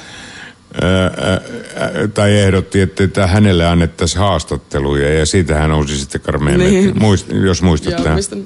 tai 2.15 2.39
ehdotti, 2.39 2.81
että 2.81 3.27
hänelle 3.27 3.67
annettaisiin 3.67 4.21
haastatteluja 4.21 5.19
ja 5.19 5.27
siitä 5.27 5.55
hän 5.55 5.71
nousi 5.71 5.99
sitten 5.99 6.21
karmeen, 6.21 6.59
niin. 6.59 6.99
muist, 6.99 7.27
jos 7.45 7.63
muistatte. 7.63 8.09
Joo, 8.09 8.45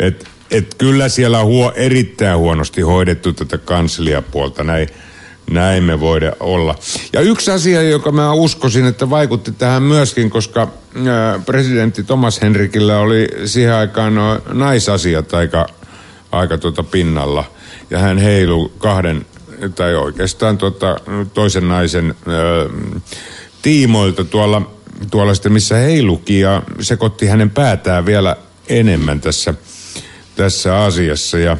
et, 0.00 0.28
et 0.50 0.74
kyllä 0.78 1.08
siellä 1.08 1.40
on 1.40 1.46
huo, 1.46 1.72
erittäin 1.76 2.38
huonosti 2.38 2.80
hoidettu 2.80 3.32
tätä 3.32 3.58
kansliapuolta, 3.58 4.64
näin, 4.64 4.88
näin 5.50 5.84
me 5.84 6.00
voida 6.00 6.32
olla. 6.40 6.74
Ja 7.12 7.20
yksi 7.20 7.50
asia, 7.50 7.82
joka 7.82 8.12
mä 8.12 8.32
uskoisin, 8.32 8.86
että 8.86 9.10
vaikutti 9.10 9.52
tähän 9.52 9.82
myöskin, 9.82 10.30
koska 10.30 10.68
presidentti 11.46 12.02
Thomas 12.02 12.42
Henrikillä 12.42 12.98
oli 12.98 13.28
siihen 13.44 13.74
aikaan 13.74 14.14
no, 14.14 14.40
naisasiat 14.52 15.34
aika, 15.34 15.66
aika 16.32 16.58
tuota 16.58 16.82
pinnalla– 16.82 17.44
ja 17.90 17.98
hän 17.98 18.18
heilu 18.18 18.72
kahden, 18.78 19.26
tai 19.74 19.94
oikeastaan 19.94 20.58
tota, 20.58 20.96
toisen 21.34 21.68
naisen 21.68 22.14
ö, 22.28 22.70
tiimoilta 23.62 24.24
tuolla, 24.24 24.70
tuolla 25.10 25.34
sitten, 25.34 25.52
missä 25.52 25.76
heiluki 25.76 26.40
ja 26.40 26.62
sekoitti 26.80 27.26
hänen 27.26 27.50
päätään 27.50 28.06
vielä 28.06 28.36
enemmän 28.68 29.20
tässä, 29.20 29.54
tässä 30.36 30.84
asiassa. 30.84 31.38
Ja 31.38 31.56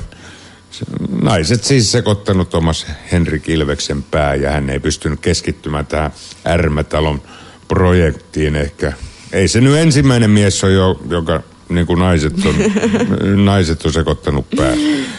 naiset 1.22 1.64
siis 1.64 1.92
sekoittanut 1.92 2.50
Thomas 2.50 2.86
Henrik 3.12 3.48
Ilveksen 3.48 4.02
pää 4.02 4.34
ja 4.34 4.50
hän 4.50 4.70
ei 4.70 4.80
pystynyt 4.80 5.20
keskittymään 5.20 5.86
tähän 5.86 6.12
Ärmätalon 6.46 7.22
projektiin 7.68 8.56
ehkä. 8.56 8.92
Ei 9.32 9.48
se 9.48 9.60
nyt 9.60 9.76
ensimmäinen 9.76 10.30
mies 10.30 10.64
ole, 10.64 10.96
joka 11.08 11.42
niin 11.68 11.86
kuin 11.86 11.98
naiset 11.98 12.34
on, 12.46 12.54
naiset 13.44 13.84
on 13.84 13.92
sekoittanut 13.92 14.46
pää. 14.56 14.72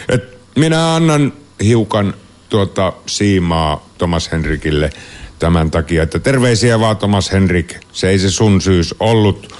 Et 0.08 0.38
minä 0.56 0.94
annan 0.94 1.32
hiukan 1.64 2.14
tuota 2.48 2.92
siimaa 3.06 3.88
Thomas 3.98 4.32
Henrikille 4.32 4.90
tämän 5.38 5.70
takia, 5.70 6.02
että 6.02 6.18
terveisiä 6.18 6.80
vaan 6.80 6.96
Thomas 6.96 7.32
Henrik. 7.32 7.74
Se 7.92 8.08
ei 8.08 8.18
se 8.18 8.30
sun 8.30 8.60
syys 8.60 8.94
ollut. 9.00 9.54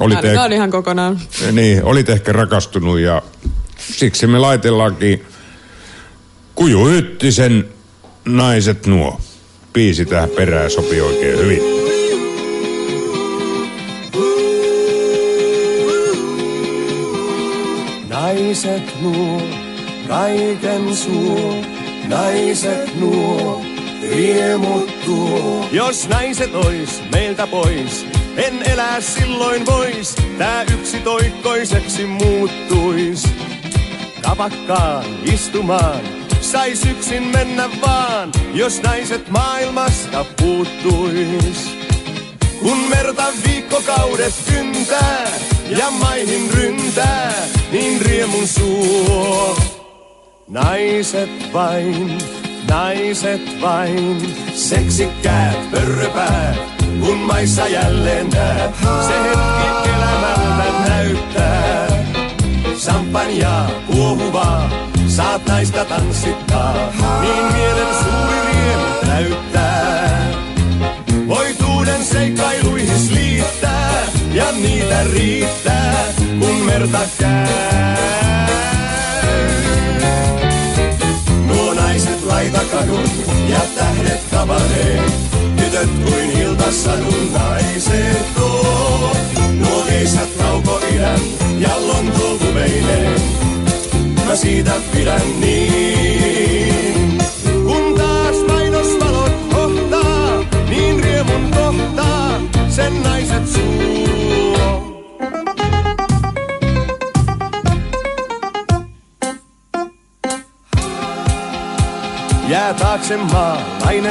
Olit 0.00 0.18
eh- 0.18 0.44
on 0.44 0.52
ihan 0.52 0.70
kokonaan. 0.70 1.20
Niin, 1.52 1.84
olit 1.84 2.08
ehkä 2.08 2.32
rakastunut 2.32 3.00
ja 3.00 3.22
siksi 3.78 4.26
me 4.26 4.38
laitellaankin 4.38 5.24
Kuju 6.54 6.86
naiset 8.24 8.86
nuo. 8.86 9.20
Piisi 9.72 10.06
tähän 10.06 10.28
perään 10.28 10.70
sopii 10.70 11.00
oikein 11.00 11.38
hyvin. 11.38 11.71
Naiset 18.52 19.00
nuo 19.00 19.42
kaiken 20.08 20.96
suo, 20.96 21.54
naiset 22.08 23.00
nuo, 23.00 23.62
riemut 24.10 25.04
tuo. 25.04 25.68
Jos 25.70 26.08
naiset 26.08 26.54
ois 26.54 27.02
meiltä 27.12 27.46
pois, 27.46 28.06
en 28.36 28.62
elää 28.62 29.00
silloin 29.00 29.66
vois, 29.66 30.16
tää 30.38 30.62
yksi 30.62 31.00
toikkoiseksi 31.00 32.06
muuttuis. 32.06 33.28
Kapakkaan 34.22 35.04
istumaan, 35.32 36.00
sais 36.40 36.84
yksin 36.84 37.22
mennä 37.22 37.70
vaan, 37.86 38.32
jos 38.54 38.82
naiset 38.82 39.30
maailmasta 39.30 40.24
puuttuis. 40.24 41.78
Kun 42.60 42.78
merta 42.78 43.24
viikkokaudet 43.44 44.34
kyntää 44.48 45.51
ja 45.68 45.90
maihin 45.90 46.50
ryntää, 46.50 47.32
niin 47.72 48.00
riemun 48.00 48.48
suo. 48.48 49.56
Naiset 50.48 51.52
vain, 51.52 52.18
naiset 52.70 53.60
vain, 53.60 54.34
seksikkäät 54.54 55.70
pörröpäät, 55.70 56.56
kun 57.00 57.18
maissa 57.18 57.68
jälleen 57.68 58.28
näet, 58.30 58.74
se 59.06 59.22
hetki 59.22 59.88
elämältä 59.88 60.88
näyttää. 60.88 61.88
Sampanja 62.76 63.66
kuohuvaa, 63.86 64.70
saat 65.08 65.46
naista 65.46 65.84
tanssittaa, 65.84 66.74
niin 67.20 67.44
mielen 67.52 67.94
suuri 68.02 68.38
riemu 68.52 68.86
täyttää. 69.06 70.32
Voituuden 71.28 72.04
seikkailuihin 72.04 73.14
liittää, 73.14 73.81
ja 74.32 74.52
niitä 74.52 75.04
riittää, 75.04 76.04
kun 76.38 76.56
merta 76.66 77.00
käy. 77.18 77.72
kadun 82.72 83.04
ja 83.48 83.60
tähdet 83.74 84.20
kabaree. 84.30 85.02
Tytöt 85.56 85.90
kuin 86.04 86.30
iltasadun 86.30 87.32
naiset 87.32 88.34
tuo. 88.34 89.16
Nuo 89.58 89.82
keisat 89.88 90.28
idän 90.94 91.20
ja 91.58 91.70
Lontoon 91.86 92.38
kuveilee. 92.38 93.16
Mä 94.26 94.36
siitä 94.36 94.72
pidän 94.92 95.40
niin. 95.40 97.18
Kun 97.64 97.94
taas 97.94 98.36
mainosvalot 98.48 99.32
kohtaa, 99.52 100.44
niin 100.68 101.04
riemun 101.04 101.50
kohtaa 101.50 102.40
sen 102.68 103.02
Jää 112.62 112.74
taakse 112.74 113.16
maa, 113.16 113.58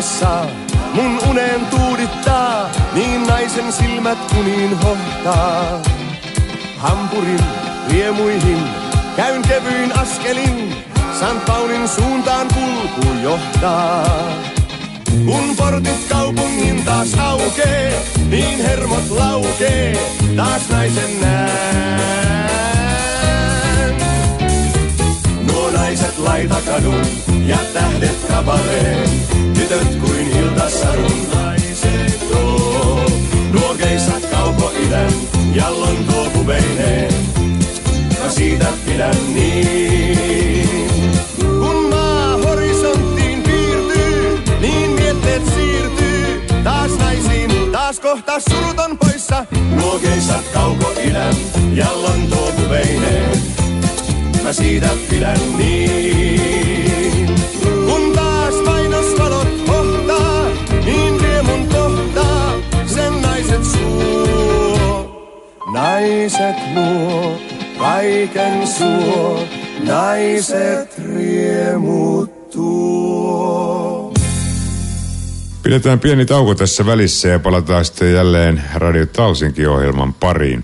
saa, 0.01 0.45
mun 0.93 1.19
unen 1.29 1.65
tuudittaa, 1.65 2.69
niin 2.93 3.27
naisen 3.27 3.73
silmät 3.73 4.17
kuniin 4.35 4.77
hohtaa. 4.77 5.81
Hampurin 6.77 7.39
riemuihin. 7.89 8.63
Käyn 9.15 9.41
kevyin 9.41 9.99
askelin, 9.99 10.75
St. 11.13 11.45
Paulin 11.45 11.87
suuntaan 11.87 12.47
kulku 12.53 13.13
johtaa. 13.23 14.05
Kun 15.25 15.55
portit 15.57 16.07
kaupungin 16.09 16.85
taas 16.85 17.13
aukee, 17.19 18.01
niin 18.29 18.63
hermot 18.63 19.09
laukee, 19.09 19.97
taas 20.35 20.69
naisen 20.69 21.21
näen. 21.21 22.41
Nuo 25.47 25.71
naiset 25.71 26.17
laitakadun 26.17 27.30
ja 27.47 27.57
tähdet 27.73 28.17
kabaleen, 28.27 29.09
tytöt 29.53 29.95
kuin 29.95 30.27
iltasarun 30.37 31.27
naiset 31.33 32.31
oo. 32.35 33.05
Nuo 33.51 33.75
kauko 34.31 34.71
idän 34.85 35.13
ja 35.53 35.79
lontoo 35.79 36.29
pubeineen, 36.33 37.13
mä 38.23 38.29
siitä 38.29 38.65
pidän 38.85 39.15
niin. 39.33 40.89
Kun 41.39 41.89
maa 41.89 42.37
horisonttiin 42.37 43.43
piirtyy, 43.43 44.41
niin 44.61 44.91
mietteet 44.91 45.43
siirtyy 45.55 46.41
taas 46.63 46.91
naisiin, 46.91 47.71
taas 47.71 47.99
kohta 47.99 48.39
suruton 48.39 48.97
poissa. 48.97 49.45
Nuo 49.75 49.99
kauko 50.53 50.93
idän 51.03 51.35
ja 51.73 51.87
lontoo 51.93 52.51
pubeineen, 52.51 53.41
mä 54.43 54.53
siitä 54.53 54.89
pidän 55.09 55.57
niin. 55.57 56.10
Naiset 66.01 66.55
luo, 66.75 67.39
kaiken 67.79 68.67
suo, 68.67 69.47
naiset 69.83 71.01
riemuttuu. 71.15 72.41
Pidetään 75.63 75.99
pieni 75.99 76.25
tauko 76.25 76.55
tässä 76.55 76.85
välissä 76.85 77.27
ja 77.27 77.39
palataan 77.39 77.85
sitten 77.85 78.13
jälleen 78.13 78.63
Radio 78.75 79.05
Talsinki-ohjelman 79.05 80.13
pariin. 80.13 80.63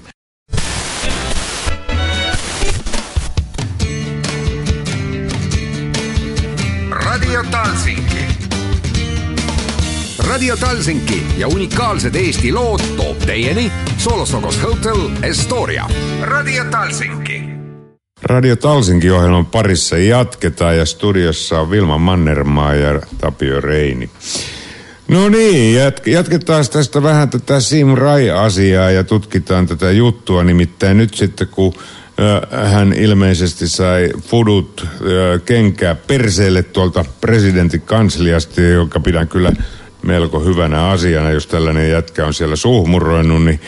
Radio 10.47 10.67
Talsinki 10.67 11.27
ja 11.37 11.47
unikaalsed 11.47 12.15
Eesti 12.15 12.51
lood 12.51 12.79
toob 12.97 13.17
teieni 13.17 13.71
Solosokos 13.97 14.63
Hotel 14.63 15.09
Estoria. 15.23 15.89
Radio 16.21 16.63
Talsinki. 16.71 17.41
Radio 18.23 18.55
Talsinki-ohjelman 18.55 19.45
parissa 19.45 19.97
jatketaan 19.97 20.77
ja 20.77 20.85
studiossa 20.85 21.59
on 21.59 21.71
Vilma 21.71 21.97
Mannermaa 21.97 22.75
ja 22.75 23.01
Tapio 23.17 23.61
Reini. 23.61 24.09
No 25.07 25.29
niin, 25.29 25.77
jat- 25.79 26.09
jatketaan 26.09 26.65
tästä 26.71 27.03
vähän 27.03 27.29
tätä 27.29 27.59
Sim 27.59 27.93
Rai-asiaa 27.95 28.91
ja 28.91 29.03
tutkitaan 29.03 29.67
tätä 29.67 29.91
juttua. 29.91 30.43
Nimittäin 30.43 30.97
nyt 30.97 31.13
sitten 31.13 31.47
kun 31.47 31.73
hän 32.71 32.93
ilmeisesti 32.93 33.67
sai 33.67 34.09
fudut 34.21 34.87
kenkää 35.45 35.95
perseelle 35.95 36.63
tuolta 36.63 37.05
presidentin 37.21 37.81
kansliasta, 37.81 38.61
joka 38.61 38.99
pidän 38.99 39.27
kyllä 39.27 39.51
melko 40.07 40.39
hyvänä 40.39 40.89
asiana, 40.89 41.31
jos 41.31 41.47
tällainen 41.47 41.91
jätkä 41.91 42.25
on 42.25 42.33
siellä 42.33 42.55
suhmuroinut, 42.55 43.43
niin, 43.45 43.59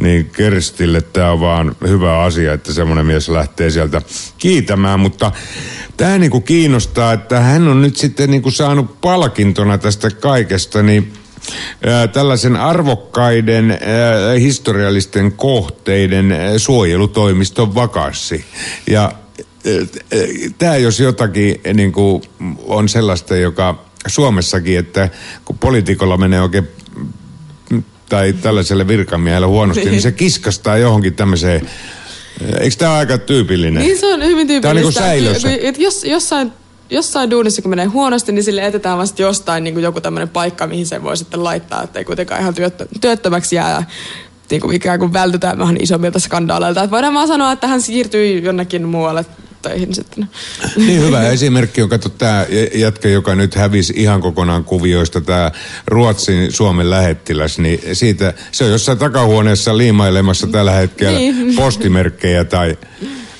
niin 0.00 0.30
Kerstille 0.30 1.00
tämä 1.00 1.32
on 1.32 1.40
vaan 1.40 1.76
hyvä 1.88 2.22
asia, 2.22 2.52
että 2.52 2.72
semmoinen 2.72 3.06
mies 3.06 3.28
lähtee 3.28 3.70
sieltä 3.70 4.02
kiitämään, 4.38 5.00
mutta 5.00 5.32
tämä 5.96 6.18
niinku 6.18 6.40
kiinnostaa, 6.40 7.12
että 7.12 7.40
hän 7.40 7.68
on 7.68 7.82
nyt 7.82 7.96
sitten 7.96 8.30
niinku 8.30 8.50
saanut 8.50 9.00
palkintona 9.00 9.78
tästä 9.78 10.10
kaikesta, 10.10 10.82
niin 10.82 11.12
tällaisen 12.12 12.56
arvokkaiden 12.56 13.70
ää, 13.70 13.78
historiallisten 14.38 15.32
kohteiden 15.32 16.32
ää, 16.32 16.58
suojelutoimiston 16.58 17.74
vakassi. 17.74 18.44
Ja 18.90 19.12
tämä 20.58 20.76
jos 20.76 21.00
jotakin 21.00 21.60
niin 21.74 21.92
kuin 21.92 22.22
on 22.66 22.88
sellaista, 22.88 23.36
joka 23.36 23.85
Suomessakin, 24.06 24.78
että 24.78 25.08
kun 25.44 25.58
poliitikolla 25.58 26.16
menee 26.16 26.42
oikein 26.42 26.68
tai 28.08 28.32
tällaiselle 28.32 28.88
virkamiehelle 28.88 29.46
huonosti, 29.46 29.80
niin, 29.80 29.90
niin 29.90 30.02
se 30.02 30.12
kiskastaa 30.12 30.78
johonkin 30.78 31.14
tämmöiseen. 31.14 31.68
Eikö 32.60 32.76
tämä 32.78 32.94
aika 32.94 33.18
tyypillinen? 33.18 33.82
Niin 33.82 33.98
se 33.98 34.14
on 34.14 34.22
hyvin 34.22 34.46
tyypillistä. 34.46 34.60
Tämä 34.60 34.70
on 34.70 34.76
niin 34.76 34.82
kuin 34.82 34.92
säilössä. 34.92 35.82
Jos, 35.82 36.04
jossain, 36.04 36.52
jossain 36.90 37.30
duunissa, 37.30 37.62
kun 37.62 37.70
menee 37.70 37.86
huonosti, 37.86 38.32
niin 38.32 38.44
sille 38.44 38.66
etetään 38.66 38.98
vasta 38.98 39.22
jostain 39.22 39.64
niin 39.64 39.74
kuin 39.74 39.84
joku 39.84 40.00
tämmöinen 40.00 40.28
paikka, 40.28 40.66
mihin 40.66 40.86
sen 40.86 41.02
voi 41.02 41.16
sitten 41.16 41.44
laittaa, 41.44 41.82
että 41.82 41.98
ei 41.98 42.04
kuitenkaan 42.04 42.40
ihan 42.40 42.54
työttö, 42.54 42.86
työttömäksi 43.00 43.56
jää. 43.56 43.70
Ja, 43.70 43.82
niin 44.50 44.60
kuin 44.60 44.76
ikään 44.76 44.98
kuin 44.98 45.12
vältytään 45.12 45.58
vähän 45.58 45.76
isommilta 45.80 46.18
skandaaleilta. 46.18 46.82
Et 46.82 46.90
voidaan 46.90 47.14
vaan 47.14 47.28
sanoa, 47.28 47.52
että 47.52 47.66
hän 47.66 47.82
siirtyi 47.82 48.42
jonnekin 48.42 48.88
muualle 48.88 49.24
töihin 49.68 49.94
sitten. 49.94 50.28
Niin 50.76 51.02
hyvä 51.02 51.28
esimerkki 51.28 51.82
on, 51.82 51.88
kato 51.88 52.08
tämä 52.08 52.46
jätkä, 52.74 53.08
joka 53.08 53.34
nyt 53.34 53.54
hävisi 53.54 53.92
ihan 53.96 54.20
kokonaan 54.20 54.64
kuvioista, 54.64 55.20
tämä 55.20 55.50
Ruotsin 55.86 56.52
Suomen 56.52 56.90
lähettiläs, 56.90 57.58
niin 57.58 57.80
siitä, 57.92 58.34
se 58.52 58.64
on 58.64 58.70
jossain 58.70 58.98
takahuoneessa 58.98 59.78
liimailemassa 59.78 60.46
tällä 60.46 60.72
hetkellä 60.72 61.18
Niin. 61.18 61.56
postimerkkejä 61.56 62.44
tai... 62.44 62.76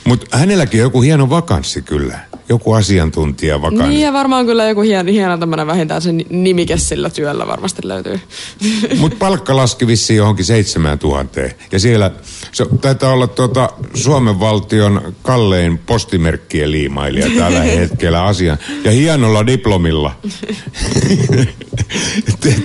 Mutta 0.05 0.39
hänelläkin 0.39 0.81
on 0.81 0.83
joku 0.83 1.03
hieno 1.03 1.31
vakanssi 1.31 1.83
kyllä, 1.83 2.19
joku 2.49 2.73
asiantuntija 2.73 3.63
vakanssi. 3.63 3.89
Niin 3.89 4.01
ja 4.01 4.13
varmaan 4.13 4.47
kyllä 4.47 4.65
joku 4.65 4.81
hieno, 4.81 5.13
hieno 5.13 5.39
tämmöinen 5.39 5.67
vähintään 5.67 6.03
se 6.03 6.13
nimike 6.31 6.77
sillä 6.77 7.11
työllä 7.11 7.47
varmasti 7.47 7.89
löytyy. 7.89 8.21
Mutta 9.01 9.17
palkka 9.19 9.57
laski 9.57 9.87
vissiin 9.87 10.17
johonkin 10.17 10.45
seitsemään 10.45 10.99
tuhanteen. 10.99 11.53
Ja 11.73 11.79
siellä 11.79 12.11
se 12.53 12.67
taitaa 12.81 13.13
olla 13.13 13.27
tuota 13.27 13.71
Suomen 13.95 14.41
valtion 14.41 15.15
kallein 15.23 15.79
postimerkkien 15.79 16.71
liimailija 16.71 17.31
tällä 17.39 17.63
hetkellä 17.81 18.25
asian. 18.25 18.59
Ja 18.85 18.91
hienolla 18.91 19.47
diplomilla. 19.47 20.17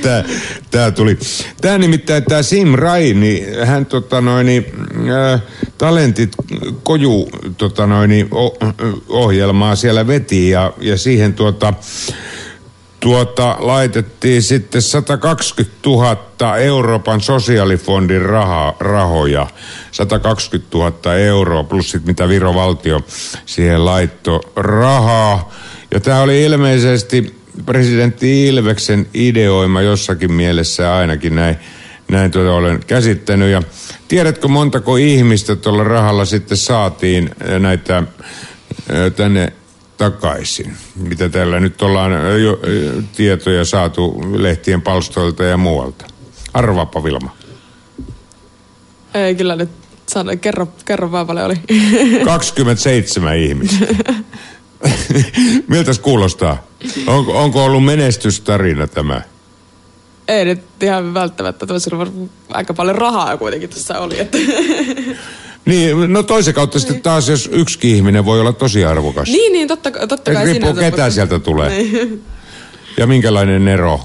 Tää, 0.02 0.24
tää 0.72 0.92
tuli. 0.92 1.18
Tää 1.62 1.78
nimittäin 1.78 2.24
tää 2.24 2.44
Sim 2.44 2.74
Rai, 2.74 3.14
niin 3.14 3.66
hän 3.66 3.86
tota 3.86 4.22
noin, 4.22 4.48
äh, 4.50 5.42
talentit 5.78 6.36
koju 6.84 7.30
tota 7.58 7.88
noin, 7.88 8.10
niin, 8.10 8.28
o, 8.32 8.58
ohjelmaa 9.72 9.76
siellä 9.76 10.08
veti 10.08 10.50
ja, 10.50 10.74
ja 10.82 10.98
siihen 10.98 11.34
tuota 11.34 11.74
tuota, 13.00 13.58
laitettiin 13.60 14.42
sitten 14.42 14.82
120 14.82 15.78
000 15.86 16.58
Euroopan 16.58 17.22
sosiaalifondin 17.22 18.22
raha, 18.22 18.76
rahoja. 18.80 19.48
120 19.92 20.78
000 20.78 21.16
euroa 21.16 21.64
plus 21.64 21.92
sit 21.92 22.06
mitä 22.06 22.28
Viro 22.30 22.54
valtio 22.54 23.02
siihen 23.46 23.86
laitto 23.86 24.42
rahaa. 24.56 25.52
Ja 25.92 26.00
tämä 26.00 26.22
oli 26.22 26.44
ilmeisesti 26.44 27.36
presidentti 27.66 28.48
Ilveksen 28.48 29.08
ideoima 29.14 29.82
jossakin 29.82 30.32
mielessä 30.32 30.96
ainakin 30.96 31.36
näin, 31.36 31.56
näin 32.08 32.32
tuota 32.32 32.54
olen 32.54 32.80
käsittänyt. 32.88 33.52
Ja 33.52 33.64
tiedätkö 34.08 34.48
montako 34.48 34.96
ihmistä 34.96 35.56
tuolla 35.56 35.84
rahalla 35.84 36.26
sitten 36.26 36.58
saatiin 36.58 37.30
näitä 37.60 38.04
tänne 39.16 39.54
takaisin. 40.02 40.78
Mitä 40.96 41.30
täällä 41.30 41.60
nyt 41.60 41.82
ollaan 41.82 42.12
jo, 42.44 42.60
tietoja 43.16 43.66
saatu 43.66 44.22
lehtien 44.36 44.82
palstoilta 44.82 45.44
ja 45.44 45.58
muualta. 45.58 46.06
Arvaapa 46.54 47.04
Vilma. 47.04 47.36
Ei 49.14 49.36
kyllä 49.36 49.56
nyt 49.56 49.70
sano, 50.10 50.32
kerro, 50.42 50.68
kerro 50.86 51.12
vaan 51.12 51.28
paljon 51.28 51.46
oli. 51.46 51.56
27 52.26 53.38
ihmistä. 53.38 53.86
Miltäs 55.68 56.00
kuulostaa? 56.00 56.64
Onko, 57.08 57.44
onko 57.44 57.66
ollut 57.66 57.86
menestystarina 57.86 58.88
tämä? 58.88 59.22
Ei 60.28 60.46
nyt 60.46 60.64
ihan 60.82 61.14
välttämättä, 61.14 61.66
tuossa 61.66 61.96
on 61.96 62.30
aika 62.50 62.74
paljon 62.74 62.96
rahaa 62.96 63.38
kuitenkin 63.38 63.70
tässä 63.70 64.00
oli. 64.00 64.20
Että. 64.20 64.38
Niin, 65.66 66.14
no 66.14 66.24
toisen 66.24 66.54
kautta 66.54 66.80
sitten 66.80 67.02
taas, 67.02 67.30
jos 67.30 67.50
yksi 67.54 67.80
ihminen 67.84 68.26
voi 68.26 68.40
olla 68.40 68.54
tosi 68.54 68.86
arvokas. 68.86 69.28
niin, 69.30 69.54
niin, 69.54 69.68
totta, 69.68 69.92
totta 70.08 70.34
kai 70.34 70.46
Riippuu 70.46 70.74
ketä 70.74 70.90
mutta- 70.90 71.10
sieltä 71.10 71.40
tulee. 71.40 71.70
Niin. 71.70 72.24
Ja 72.98 73.08
minkälainen 73.08 73.68
ero. 73.68 74.00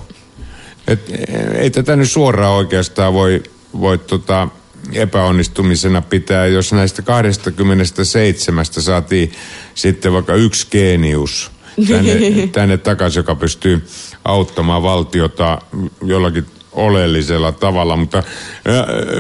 Et, 0.88 1.12
ei 1.54 1.70
tätä 1.70 1.96
nyt 1.96 2.10
suoraan 2.10 2.52
oikeastaan 2.52 3.14
voi, 3.14 3.42
voi 3.80 3.98
tota 3.98 4.48
epäonnistumisena 4.92 6.02
pitää, 6.02 6.46
jos 6.46 6.72
näistä 6.72 7.02
27 7.02 8.64
saatiin 8.70 9.32
sitten 9.74 10.12
vaikka 10.12 10.34
yksi 10.34 10.66
geenius 10.70 11.50
tänne, 11.88 12.12
tänne 12.52 12.78
takaisin, 12.78 13.20
joka 13.20 13.34
pystyy 13.34 13.86
auttamaan 14.24 14.82
valtiota 14.82 15.58
jollakin 16.02 16.46
oleellisella 16.76 17.52
tavalla, 17.52 17.96
mutta 17.96 18.22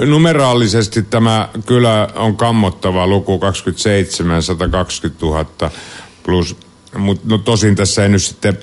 numeraalisesti 0.06 1.02
tämä 1.02 1.48
kyllä 1.66 2.08
on 2.14 2.36
kammottava 2.36 3.06
luku 3.06 3.38
27, 3.38 4.42
120 4.42 5.26
000 5.26 5.70
plus, 6.22 6.56
mutta 6.98 7.28
no 7.28 7.38
tosin 7.38 7.76
tässä 7.76 8.02
ei 8.02 8.08
nyt 8.08 8.22
sitten 8.22 8.58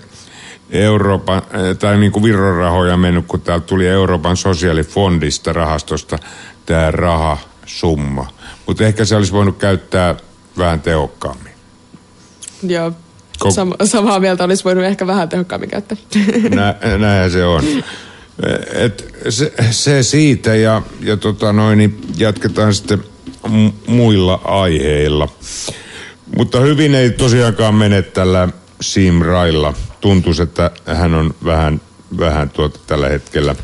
Euroopan, 0.70 1.42
tai 1.80 1.98
niin 1.98 2.12
kuin 2.12 2.24
Viron 2.24 2.58
rahoja 2.58 2.98
mennyt, 2.98 3.26
kun 3.28 3.42
täältä 3.42 3.66
tuli 3.66 3.88
Euroopan 3.88 4.38
sosiaalifondista 4.38 5.54
rahastosta 5.54 6.20
tämä 6.66 6.92
rahasumma. 6.92 8.28
Mutta 8.68 8.84
ehkä 8.84 9.06
se 9.06 9.16
olisi 9.16 9.32
voinut 9.32 9.58
käyttää 9.58 10.16
vähän 10.58 10.82
tehokkaammin. 10.82 11.54
Joo, 12.64 12.92
Ko- 13.44 13.52
Sam- 13.52 13.86
samaa 13.86 14.20
mieltä 14.20 14.44
olisi 14.44 14.64
voinut 14.64 14.84
ehkä 14.84 15.08
vähän 15.08 15.30
tehokkaammin 15.30 15.70
käyttää. 15.70 15.98
Nä, 16.50 16.76
näinhän 16.98 17.32
se 17.32 17.46
on. 17.46 17.64
Et 18.74 19.14
se, 19.30 19.54
se 19.72 20.04
siitä 20.04 20.56
ja, 20.56 20.82
ja 21.02 21.18
tota 21.18 21.54
noin, 21.54 21.78
niin 21.78 22.02
jatketaan 22.18 22.74
sitten 22.74 23.04
mu- 23.48 23.74
muilla 23.88 24.42
aiheilla. 24.44 25.30
Mutta 26.38 26.60
hyvin 26.60 26.96
ei 26.96 27.12
tosiaankaan 27.12 27.76
mene 27.76 28.02
tällä 28.02 28.50
Sim 28.82 29.22
Railla. 29.22 29.74
Tuntuisi, 30.02 30.42
että 30.42 30.72
hän 30.86 31.14
on 31.14 31.36
vähän, 31.46 31.82
vähän 32.20 32.50
tuota 32.50 32.80
tällä 32.88 33.10
hetkellä 33.10 33.56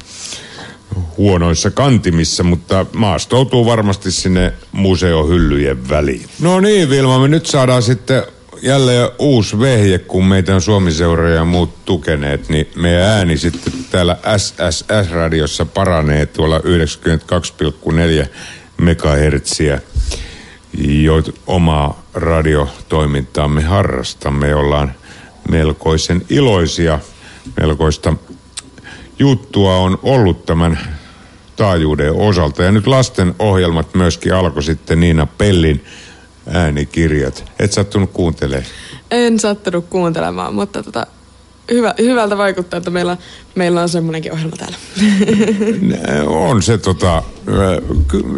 huonoissa 1.17 1.71
kantimissa, 1.71 2.43
mutta 2.43 2.85
maastoutuu 2.93 3.65
varmasti 3.65 4.11
sinne 4.11 4.53
museohyllyjen 4.71 5.89
väliin. 5.89 6.25
No 6.39 6.59
niin, 6.59 6.89
Vilma, 6.89 7.19
me 7.19 7.27
nyt 7.27 7.45
saadaan 7.45 7.83
sitten 7.83 8.23
jälleen 8.61 9.09
uusi 9.19 9.59
vehje, 9.59 9.99
kun 9.99 10.25
meitä 10.25 10.55
on 10.55 10.61
Suomi-seura 10.61 11.29
ja 11.29 11.45
muut 11.45 11.85
tukeneet, 11.85 12.49
niin 12.49 12.67
meidän 12.75 13.03
ääni 13.03 13.37
sitten 13.37 13.73
täällä 13.91 14.17
SSS-radiossa 14.37 15.65
paranee 15.65 16.25
tuolla 16.25 16.59
92,4 16.59 18.27
megahertsiä, 18.77 19.81
joita 21.03 21.31
omaa 21.47 22.03
radiotoimintaamme 22.13 23.63
harrastamme, 23.63 24.55
ollaan 24.55 24.93
melkoisen 25.49 26.21
iloisia, 26.29 26.99
melkoista 27.61 28.13
juttua 29.19 29.77
on 29.77 29.99
ollut 30.03 30.45
tämän 30.45 30.79
taajuuden 31.55 32.13
osalta. 32.13 32.63
Ja 32.63 32.71
nyt 32.71 32.87
lasten 32.87 33.35
ohjelmat 33.39 33.93
myöskin 33.93 34.33
alkoi 34.33 34.63
sitten 34.63 34.99
Niina 34.99 35.25
Pellin 35.25 35.85
äänikirjat. 36.51 37.43
Et 37.59 37.73
sattunut 37.73 38.11
kuuntelemaan. 38.13 38.65
En 39.11 39.39
sattunut 39.39 39.85
kuuntelemaan, 39.89 40.55
mutta 40.55 40.83
tota, 40.83 41.07
hyvä, 41.71 41.93
hyvältä 41.97 42.37
vaikuttaa, 42.37 42.77
että 42.77 42.89
meillä, 42.89 43.17
meillä 43.55 43.81
on 43.81 43.89
semmoinenkin 43.89 44.33
ohjelma 44.33 44.55
täällä. 44.57 44.77
On 46.27 46.61
se 46.61 46.77
tota, 46.77 47.23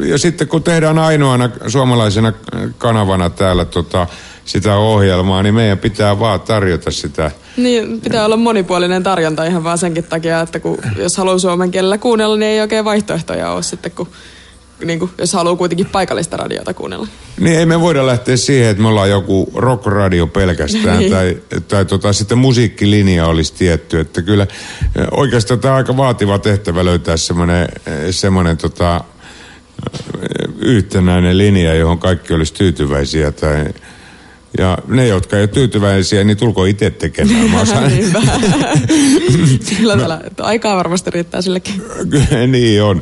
ja 0.06 0.18
sitten 0.18 0.48
kun 0.48 0.64
tehdään 0.64 1.00
ainoana 1.00 1.50
suomalaisena 1.68 2.34
kanavana 2.78 3.30
täällä 3.30 3.66
tota, 3.66 4.08
sitä 4.46 4.76
ohjelmaa, 4.76 5.44
niin 5.44 5.56
meidän 5.56 5.78
pitää 5.78 6.20
vaan 6.20 6.42
tarjota 6.42 6.92
sitä. 6.92 7.32
niin, 7.58 8.02
pitää 8.02 8.26
olla 8.26 8.38
monipuolinen 8.38 9.04
tarjonta 9.04 9.46
ihan 9.46 9.64
vaan 9.64 9.78
senkin 9.78 10.04
takia, 10.04 10.42
että 10.42 10.60
kun, 10.60 10.78
jos 10.98 11.18
haluaa 11.18 11.40
suomen 11.40 11.72
kielellä 11.72 11.98
kuunnella, 11.98 12.38
niin 12.38 12.50
ei 12.50 12.62
oikein 12.62 12.86
vaihtoehtoja 12.86 13.52
ole 13.52 13.64
sitten, 13.64 13.92
kun, 13.92 14.08
niin 14.86 15.00
kuin, 15.00 15.12
jos 15.18 15.34
haluaa 15.34 15.56
kuitenkin 15.56 15.86
paikallista 15.86 16.38
radiota 16.38 16.74
kuunnella. 16.74 17.08
Niin 17.40 17.60
ei 17.60 17.66
me 17.66 17.82
voida 17.82 18.06
lähteä 18.06 18.38
siihen, 18.38 18.70
että 18.70 18.82
me 18.84 18.88
ollaan 18.90 19.10
joku 19.10 19.52
rockradio 19.56 20.28
pelkästään 20.28 21.00
Niin. 21.00 21.12
tai, 21.12 21.38
tai 21.68 21.86
tota, 21.86 22.14
sitten 22.14 22.38
musiikkilinja 22.38 23.26
olisi 23.26 23.54
tietty. 23.54 24.00
Että 24.00 24.22
kyllä 24.22 24.44
eh, 24.44 25.08
oikeastaan 25.12 25.60
tämä 25.60 25.74
on 25.74 25.78
aika 25.78 25.98
vaativa 25.98 26.40
tehtävä 26.40 26.86
löytää 26.86 27.18
semmoinen, 27.18 27.68
semmoinen 28.12 28.58
tota, 28.58 29.04
eh, 30.22 30.54
yhtenäinen 30.60 31.38
linja, 31.38 31.74
johon 31.76 32.00
kaikki 32.00 32.34
olisi 32.34 32.54
tyytyväisiä. 32.54 33.32
Tai, 33.32 33.66
ja 34.58 34.78
ne, 34.88 35.08
jotka 35.08 35.38
ei 35.38 35.42
ole 35.42 35.48
tyytyväisiä, 35.48 36.24
niin 36.24 36.38
tulko 36.38 36.66
itse 36.66 36.90
tekemään. 36.90 37.50
Mä 37.50 37.62
osaan. 37.62 37.92
Sillä 39.70 39.96
tavalla, 39.96 40.20
että 40.24 40.44
aikaa 40.44 40.78
varmasti 40.78 41.12
riittää 41.12 41.42
sillekin. 41.42 41.82
Niin 42.52 42.84
on, 42.84 43.02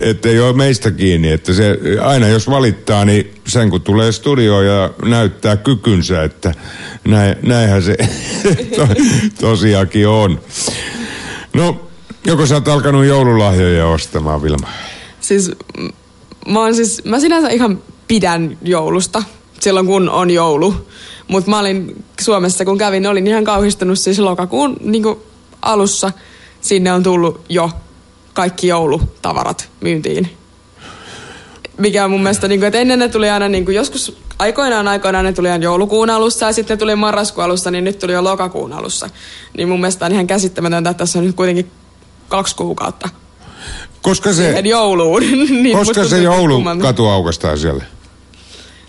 että 0.00 0.28
ei 0.28 0.40
ole 0.40 0.52
meistä 0.56 0.90
kiinni, 0.90 1.32
että 1.32 1.52
se 1.52 1.78
aina 2.02 2.28
jos 2.28 2.50
valittaa, 2.50 3.04
niin 3.04 3.34
sen 3.46 3.70
kun 3.70 3.80
tulee 3.80 4.12
studioon 4.12 4.66
ja 4.66 4.90
näyttää 5.04 5.56
kykynsä, 5.56 6.22
että 6.22 6.54
näin, 7.04 7.36
näinhän 7.42 7.82
se 7.82 7.96
to, 8.76 8.88
tosiaankin 9.40 10.08
on. 10.08 10.40
No, 11.52 11.88
joko 12.26 12.46
sä 12.46 12.54
oot 12.54 12.68
alkanut 12.68 13.04
joululahjoja 13.04 13.86
ostamaan, 13.86 14.42
Vilma? 14.42 14.68
Siis 15.20 15.50
mä, 16.48 16.72
siis, 16.72 17.04
mä 17.04 17.20
sinänsä 17.20 17.48
ihan 17.48 17.82
pidän 18.08 18.58
joulusta 18.62 19.22
silloin 19.60 19.86
kun 19.86 20.10
on 20.10 20.30
joulu. 20.30 20.74
Mutta 21.28 21.50
mä 21.50 21.58
olin 21.58 22.04
Suomessa 22.20 22.64
kun 22.64 22.78
kävin, 22.78 23.06
olin 23.06 23.26
ihan 23.26 23.44
kauhistunut 23.44 23.98
siis 23.98 24.18
lokakuun 24.18 24.76
niin 24.80 25.16
alussa. 25.62 26.12
Sinne 26.60 26.92
on 26.92 27.02
tullut 27.02 27.40
jo 27.48 27.70
kaikki 28.32 28.66
joulutavarat 28.66 29.70
myyntiin. 29.80 30.36
Mikä 31.78 32.04
on 32.04 32.10
mun 32.10 32.22
mielestä, 32.22 32.48
niin 32.48 32.60
kuin, 32.60 32.66
että 32.66 32.78
ennen 32.78 32.98
ne 32.98 33.08
tuli 33.08 33.30
aina 33.30 33.48
niin 33.48 33.64
kuin 33.64 33.74
joskus 33.74 34.16
aikoinaan 34.38 34.88
aikoinaan 34.88 35.24
ne 35.24 35.32
tuli 35.32 35.50
aina 35.50 35.64
joulukuun 35.64 36.10
alussa 36.10 36.46
ja 36.46 36.52
sitten 36.52 36.74
ne 36.74 36.78
tuli 36.78 36.96
marraskuun 36.96 37.44
alussa, 37.44 37.70
niin 37.70 37.84
nyt 37.84 37.98
tuli 37.98 38.12
jo 38.12 38.24
lokakuun 38.24 38.72
alussa. 38.72 39.10
Niin 39.56 39.68
mun 39.68 39.80
mielestä 39.80 40.06
on 40.06 40.12
ihan 40.12 40.26
käsittämätöntä, 40.26 40.90
että 40.90 40.98
tässä 40.98 41.18
on 41.18 41.26
nyt 41.26 41.36
kuitenkin 41.36 41.70
kaksi 42.28 42.56
kuukautta 42.56 43.08
Koska 44.02 44.32
se, 44.32 44.60
jouluun. 44.64 45.22
niin 45.62 45.78
koska 45.78 46.04
se 46.04 46.22
joulu 46.22 46.62
katu 46.80 47.06
aukastaa 47.06 47.56
siellä? 47.56 47.84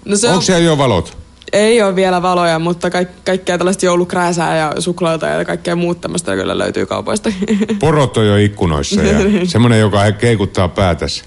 No 0.10 0.16
se 0.16 0.28
on, 0.28 0.34
Onko 0.34 0.46
siellä 0.46 0.66
jo 0.66 0.78
valot? 0.78 1.18
ei 1.54 1.82
ole 1.82 1.96
vielä 1.96 2.22
valoja, 2.22 2.60
mutta 2.60 2.90
kaik, 2.90 3.10
kaikkea 3.26 3.58
tällaista 3.58 3.86
joulukrääsää 3.86 4.58
ja 4.58 4.74
suklaata 4.80 5.28
ja 5.28 5.46
kaikkea 5.46 5.76
muut 5.76 6.02
tämmöistä 6.02 6.36
kyllä 6.36 6.58
löytyy 6.58 6.86
kaupoista. 6.86 7.30
Porot 7.80 8.18
on 8.18 8.28
jo 8.28 8.38
ikkunoissa 8.38 9.02
ja 9.04 9.20
semmoinen, 9.46 9.80
joka 9.80 10.12
keikuttaa 10.12 10.68
päätänsä. 10.68 11.24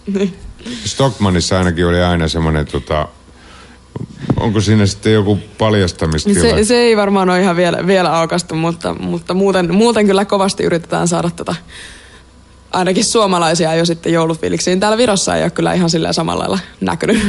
Stockmanissa 0.84 1.58
ainakin 1.58 1.86
oli 1.86 2.02
aina 2.02 2.28
semmoinen, 2.28 2.66
tota, 2.66 3.08
onko 4.40 4.60
siinä 4.60 4.86
sitten 4.86 5.12
joku 5.12 5.38
paljastamistila? 5.58 6.40
se, 6.40 6.64
se 6.64 6.76
ei 6.76 6.96
varmaan 6.96 7.30
ole 7.30 7.40
ihan 7.40 7.56
vielä, 7.56 7.86
vielä 7.86 8.16
aukastu, 8.16 8.54
mutta, 8.54 8.94
mutta 8.94 9.34
muuten, 9.34 9.74
muuten 9.74 10.06
kyllä 10.06 10.24
kovasti 10.24 10.64
yritetään 10.64 11.08
saada 11.08 11.30
tätä 11.36 11.54
ainakin 12.72 13.04
suomalaisia 13.04 13.74
jo 13.74 13.84
sitten 13.84 14.12
joulufiiliksiin. 14.12 14.80
Täällä 14.80 14.98
Virossa 14.98 15.36
ei 15.36 15.42
ole 15.42 15.50
kyllä 15.50 15.72
ihan 15.72 15.90
sillä 15.90 16.12
samalla 16.12 16.42
lailla 16.42 16.58
näkynyt. 16.80 17.22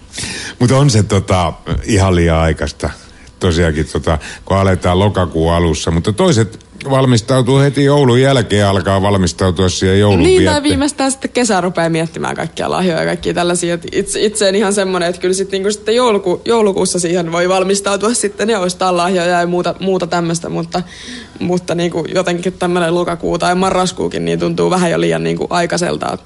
Mutta 0.58 0.76
on 0.76 0.90
se 0.90 1.02
tota, 1.02 1.52
ihan 1.84 2.16
liian 2.16 2.38
aikaista. 2.38 2.90
Tosiaankin, 3.40 3.86
tota, 3.92 4.18
kun 4.44 4.56
aletaan 4.56 4.98
lokakuun 4.98 5.52
alussa. 5.52 5.90
Mutta 5.90 6.12
toiset 6.12 6.63
valmistautuu 6.90 7.58
heti 7.58 7.84
joulun 7.84 8.20
jälkeen, 8.20 8.66
alkaa 8.66 9.02
valmistautua 9.02 9.68
siihen 9.68 10.00
joulun 10.00 10.22
niin, 10.22 10.44
tai 10.44 10.62
viimeistään 10.62 11.10
sitten 11.10 11.30
kesä 11.30 11.60
rupeaa 11.60 11.88
miettimään 11.88 12.36
kaikkia 12.36 12.70
lahjoja 12.70 13.00
ja 13.00 13.06
kaikkia 13.06 13.34
tällaisia. 13.34 13.74
Et 13.74 13.86
Itse, 13.92 14.24
itse 14.24 14.48
en 14.48 14.54
ihan 14.54 14.74
semmoinen, 14.74 15.08
että 15.08 15.20
kyllä 15.20 15.34
sitten, 15.34 15.58
niinku 15.58 15.72
sitten 15.72 15.94
jouluku, 15.94 16.42
joulukuussa 16.44 16.98
siihen 16.98 17.32
voi 17.32 17.48
valmistautua 17.48 18.14
sitten 18.14 18.50
ja 18.50 18.60
ostaa 18.60 18.96
lahjoja 18.96 19.40
ja 19.40 19.46
muuta, 19.46 19.74
muuta 19.80 20.06
tämmöistä, 20.06 20.48
mutta, 20.48 20.82
mutta 21.40 21.74
niinku 21.74 22.04
jotenkin 22.14 22.52
tämmöinen 22.52 22.94
lokakuu 22.94 23.38
tai 23.38 23.54
marraskuukin 23.54 24.24
niin 24.24 24.38
tuntuu 24.38 24.70
vähän 24.70 24.90
jo 24.90 25.00
liian 25.00 25.24
niinku 25.24 25.46
aikaiselta, 25.50 26.18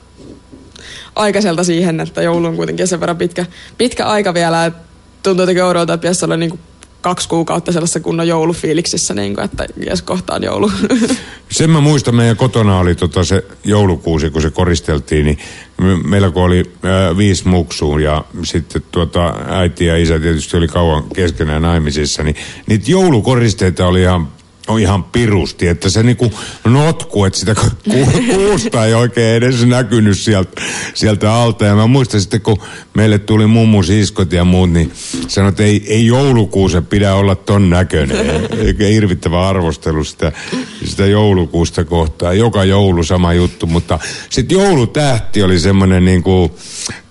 aikaiselta 1.17 1.65
siihen, 1.65 2.01
että 2.01 2.23
joulu 2.23 2.47
on 2.47 2.57
kuitenkin 2.57 2.89
sen 2.89 3.01
verran 3.01 3.17
pitkä, 3.17 3.47
pitkä 3.79 4.07
aika 4.07 4.35
vielä, 4.35 4.67
että 4.67 4.83
tuntuu 5.23 5.43
jotenkin 5.43 5.65
oudolta, 5.65 5.95
että 5.95 6.03
pitäisi 6.03 6.25
olla 6.25 6.37
niinku 6.37 6.59
kaksi 7.01 7.29
kuukautta 7.29 7.73
sellaisessa 7.73 8.01
kunnon 8.01 8.29
joulufiiliksissä, 8.29 9.15
niin 9.15 9.35
kuin, 9.35 9.45
että 9.45 9.67
jes 9.87 10.03
kohtaan 10.03 10.43
joulu. 10.43 10.73
Sen 11.51 11.71
mä 11.71 11.81
muistan, 11.81 12.15
meidän 12.15 12.37
kotona 12.37 12.79
oli 12.79 12.95
tota 12.95 13.25
se 13.25 13.45
joulukuusi, 13.65 14.31
kun 14.31 14.43
se 14.43 14.51
koristeltiin, 14.51 15.27
niin 15.27 15.39
me- 15.81 16.03
meillä 16.09 16.31
kun 16.31 16.43
oli 16.43 16.73
ää, 16.83 17.17
viisi 17.17 17.49
muksua 17.49 18.01
ja 18.01 18.25
sitten 18.43 18.83
tuota, 18.91 19.35
äiti 19.49 19.87
ja 19.87 19.97
isä 19.97 20.19
tietysti 20.21 20.57
oli 20.57 20.69
kauan 20.69 21.05
keskenään 21.15 21.63
naimisissa, 21.63 22.23
niin 22.23 22.37
niitä 22.67 22.91
joulukoristeita 22.91 23.87
oli 23.87 24.03
ihan 24.03 24.29
on 24.69 24.81
ihan 24.81 25.05
pirusti, 25.05 25.69
että 25.69 25.89
se 25.89 26.03
niinku 26.03 26.33
notku, 26.65 27.25
että 27.25 27.39
sitä 27.39 27.55
ku- 27.55 28.23
kuusta 28.35 28.87
ei 28.87 28.95
oikein 28.95 29.37
edes 29.37 29.67
näkynyt 29.67 30.19
sieltä, 30.19 30.63
sieltä 30.95 31.35
alta. 31.35 31.65
Ja 31.65 31.75
mä 31.75 31.87
muistan 31.87 32.21
sitten, 32.21 32.41
kun 32.41 32.59
meille 32.95 33.19
tuli 33.19 33.47
mummu 33.47 33.83
siskot 33.83 34.33
ja 34.33 34.45
muut, 34.45 34.71
niin 34.71 34.93
sanoi, 35.29 35.49
että 35.49 35.63
ei, 35.63 35.85
ei 35.87 36.07
joulukuusen 36.07 36.87
pidä 36.87 37.15
olla 37.15 37.35
ton 37.35 37.71
näköinen. 37.71 38.49
Eikä 38.59 38.85
hirvittävä 38.85 39.49
arvostelu 39.49 40.05
sitä, 40.05 40.33
sitä 40.85 41.07
joulukuusta 41.07 41.85
kohtaan. 41.85 42.39
Joka 42.39 42.65
joulu 42.65 43.05
sama 43.05 43.33
juttu, 43.33 43.67
mutta 43.67 43.99
sitten 44.31 44.59
joulutähti 44.59 45.43
oli 45.43 45.59
semmoinen 45.59 46.05
niinku 46.05 46.59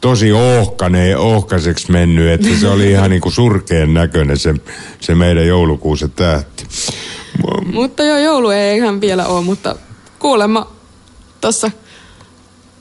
tosi 0.01 0.31
ohkane, 0.31 1.17
ohkaiseksi 1.17 1.91
mennyt, 1.91 2.29
että 2.29 2.59
se 2.59 2.67
oli 2.67 2.91
ihan 2.91 3.09
niinku 3.09 3.31
surkeen 3.31 3.93
näköinen 3.93 4.37
se, 4.37 4.53
se 4.99 5.15
meidän 5.15 5.47
joulukuusen 5.47 6.11
tähti. 6.11 6.63
Mutta 7.73 8.03
joo, 8.03 8.17
joulu 8.17 8.49
ei 8.49 8.77
ihan 8.77 9.01
vielä 9.01 9.25
ole, 9.25 9.43
mutta 9.43 9.75
kuulemma 10.19 10.71
tuossa 11.41 11.71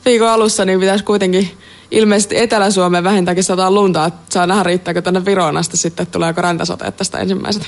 viikon 0.04 0.28
alussa 0.28 0.64
niin 0.64 0.80
pitäisi 0.80 1.04
kuitenkin 1.04 1.50
ilmeisesti 1.90 2.38
Etelä-Suomeen 2.38 3.04
vähintäänkin 3.04 3.44
sataa 3.44 3.70
lunta, 3.70 4.06
että 4.06 4.20
saa 4.30 4.46
nähdä 4.46 4.62
riittääkö 4.62 5.02
tänne 5.02 5.24
Viroon 5.24 5.56
asti 5.56 5.76
sitten, 5.76 6.06
tuleeko 6.06 6.42
räntäsateet 6.42 6.96
tästä 6.96 7.18
ensimmäisenä. 7.18 7.66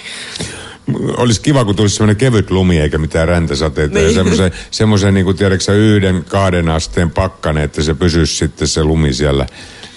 Olisi 1.16 1.40
kiva, 1.40 1.64
kun 1.64 1.76
tulisi 1.76 1.96
semmoinen 1.96 2.16
kevyt 2.16 2.50
lumi 2.50 2.80
eikä 2.80 2.98
mitään 2.98 3.28
räntäsateita. 3.28 3.94
Niin. 3.94 4.06
Ja 4.06 4.14
semmoisen, 4.14 4.52
semmoisen 4.70 5.14
niin 5.14 5.24
kuin 5.24 5.36
tiedätkö, 5.36 5.74
yhden, 5.74 6.24
kahden 6.28 6.68
asteen 6.68 7.10
pakkane, 7.10 7.62
että 7.62 7.82
se 7.82 7.94
pysyisi 7.94 8.36
sitten 8.36 8.68
se 8.68 8.84
lumi 8.84 9.12
siellä, 9.12 9.46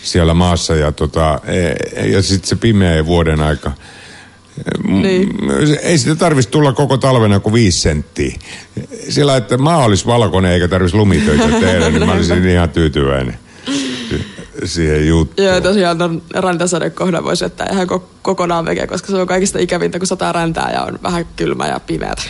siellä 0.03 0.33
maassa. 0.33 0.75
Ja, 0.75 0.91
tota, 0.91 1.39
e- 1.45 2.07
ja 2.07 2.21
sitten 2.21 2.49
se 2.49 2.55
pimeä 2.55 3.05
vuoden 3.05 3.41
aika. 3.41 3.71
Niin. 4.87 5.29
Ei 5.81 5.97
sitä 5.97 6.15
tarvitsisi 6.15 6.51
tulla 6.51 6.73
koko 6.73 6.97
talvena 6.97 7.39
kuin 7.39 7.53
viisi 7.53 7.79
senttiä. 7.79 8.35
Sillä, 9.09 9.37
että 9.37 9.57
maa 9.57 9.85
olisi 9.85 10.05
valkoinen 10.05 10.51
eikä 10.51 10.67
tarvitsisi 10.67 10.97
lumitöitä 10.97 11.47
tehdä, 11.59 11.89
niin 11.89 12.05
mä 12.05 12.13
olisin 12.13 12.47
ihan 12.47 12.69
tyytyväinen 12.69 13.37
siihen 14.65 15.07
juttuun. 15.07 15.47
Joo, 15.47 15.61
tosiaan 15.61 15.97
ton 15.97 16.21
räntäsadekohdan 16.35 17.23
voisi 17.23 17.45
jättää 17.45 17.67
ihan 17.71 17.87
ko- 17.89 18.01
kokonaan 18.21 18.65
veke, 18.65 18.87
koska 18.87 19.07
se 19.07 19.15
on 19.17 19.27
kaikista 19.27 19.59
ikävintä, 19.59 19.99
kun 19.99 20.07
sataa 20.07 20.31
räntää 20.31 20.71
ja 20.73 20.83
on 20.83 20.99
vähän 21.03 21.25
kylmä 21.35 21.67
ja 21.67 21.79
pimeätä. 21.79 22.21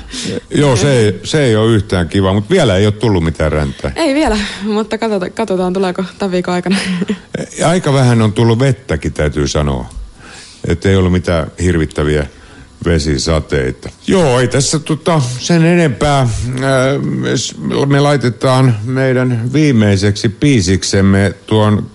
Joo, 0.50 0.76
se 0.76 0.98
ei, 0.98 1.20
se 1.24 1.44
ei 1.44 1.56
ole 1.56 1.72
yhtään 1.72 2.08
kiva, 2.08 2.32
mutta 2.32 2.50
vielä 2.50 2.76
ei 2.76 2.86
ole 2.86 2.92
tullut 2.92 3.24
mitään 3.24 3.52
räntää. 3.52 3.92
Ei 3.96 4.14
vielä, 4.14 4.38
mutta 4.62 4.98
katsotaan, 4.98 5.32
katsotaan 5.32 5.72
tuleeko 5.72 6.04
tämän 6.18 6.32
viikon 6.32 6.54
aikana. 6.54 6.76
Aika 7.64 7.92
vähän 7.92 8.22
on 8.22 8.32
tullut 8.32 8.58
vettäkin, 8.58 9.12
täytyy 9.12 9.48
sanoa. 9.48 9.99
Että 10.68 10.88
ei 10.88 10.96
ollut 10.96 11.12
mitään 11.12 11.50
hirvittäviä 11.62 12.26
vesisateita. 12.84 13.90
Joo, 14.06 14.40
ei 14.40 14.48
tässä 14.48 14.78
tota, 14.78 15.22
sen 15.38 15.64
enempää. 15.64 16.18
Ää, 16.18 16.28
Me 17.86 18.00
laitetaan 18.00 18.76
meidän 18.84 19.52
viimeiseksi 19.52 20.28
piisiksemme 20.28 21.34
tuon 21.46 21.86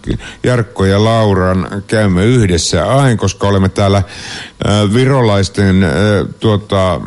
Jarkko 0.43 0.85
ja 0.85 1.03
Lauran 1.03 1.83
käymme 1.87 2.25
yhdessä 2.25 2.85
aina, 2.85 3.17
koska 3.17 3.47
olemme 3.47 3.69
täällä 3.69 4.03
ää, 4.65 4.93
virolaisten 4.93 5.85
tuota, 6.39 7.01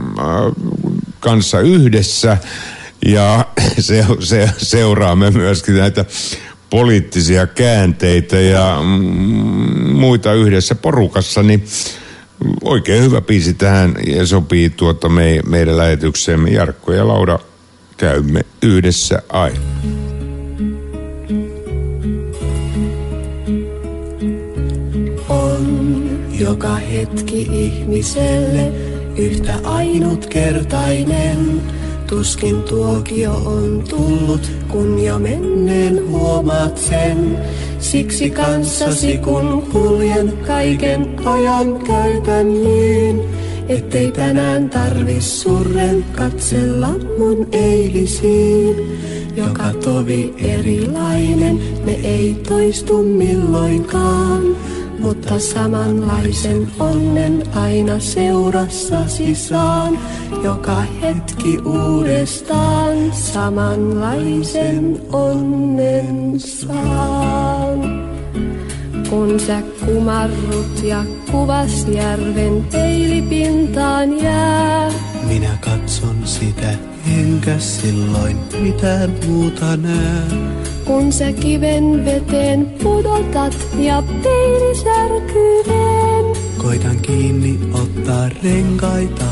kanssa 1.21 1.61
yhdessä. 1.61 2.39
Ja 3.07 3.47
se, 3.79 4.07
se, 4.21 4.51
seuraamme 4.59 5.31
myöskin 5.31 5.77
näitä 5.77 6.05
poliittisia 6.71 7.47
käänteitä 7.47 8.37
ja 8.37 8.79
mm, 8.83 9.93
muita 9.93 10.33
yhdessä 10.33 10.75
porukassa, 10.75 11.43
niin 11.43 11.65
oikein 12.65 13.03
hyvä 13.03 13.21
biisi 13.21 13.55
tähän 13.55 13.95
ja 14.07 14.27
sopii 14.27 14.71
tuota 14.71 15.09
me, 15.09 15.41
meidän 15.47 15.77
lähetykseemme. 15.77 16.51
Jarkko 16.51 16.93
ja 16.93 17.09
Laura 17.09 17.39
käymme 17.97 18.41
yhdessä 18.63 19.23
aina. 19.29 19.61
on 25.29 26.11
joka 26.39 26.75
hetki 26.75 27.41
ihmiselle 27.41 28.73
yhtä 29.17 29.55
ainutkertainen. 29.65 31.63
Tuskin 32.09 32.63
tuokio 32.63 33.33
on 33.33 33.85
tullut, 33.89 34.51
kun 34.69 35.05
jo 35.05 35.19
menneen 35.19 36.09
huomaat 36.09 36.79
sen. 36.79 37.39
Siksi 37.79 38.31
kanssasi 38.31 39.19
kun 39.19 39.63
kuljen 39.73 40.33
kaiken 40.47 41.17
ajan 41.25 41.79
käytän 41.79 42.63
niin, 42.63 43.23
ettei 43.69 44.13
tänään 44.13 44.71
tarvis 44.71 45.43
surren 45.43 46.05
katsella 46.17 46.91
mun 47.19 47.47
eilisiin. 47.53 48.99
Joka 49.37 49.73
tovi 49.85 50.35
erilainen, 50.39 51.61
ne 51.85 51.93
ei 51.93 52.37
toistu 52.49 53.03
milloinkaan. 53.03 54.57
Mutta 54.99 55.39
samanlaisen 55.39 56.69
onnen 56.79 57.43
aina 57.55 57.99
seurassasi 57.99 59.35
saan. 59.35 59.99
Joka 60.45 60.81
hetki 60.81 61.59
uudestaan 61.59 63.13
samanlaisen 63.13 65.01
onnen 65.13 66.41
saan. 66.41 68.09
Kun 69.11 69.41
sä 69.41 69.63
kumarrut 69.87 70.83
ja 70.83 71.05
kuvas 71.31 71.87
järven 71.89 72.65
peilipintaan 72.73 74.19
jää. 74.23 74.93
Minä 75.29 75.59
katson 75.61 76.17
sitä, 76.25 76.75
enkä 77.19 77.59
silloin 77.59 78.37
mitään 78.61 79.15
muuta 79.27 79.77
näe. 79.77 80.78
Kun 80.89 81.13
sä 81.13 81.33
kiven 81.33 82.05
veteen 82.05 82.67
pudotat 82.83 83.57
ja 83.79 84.03
peili 84.23 84.75
särkyy 84.75 85.63
veen. 85.69 86.25
Koitan 86.59 86.97
kiinni 87.03 87.59
ottaa 87.73 88.29
renkaita 88.43 89.25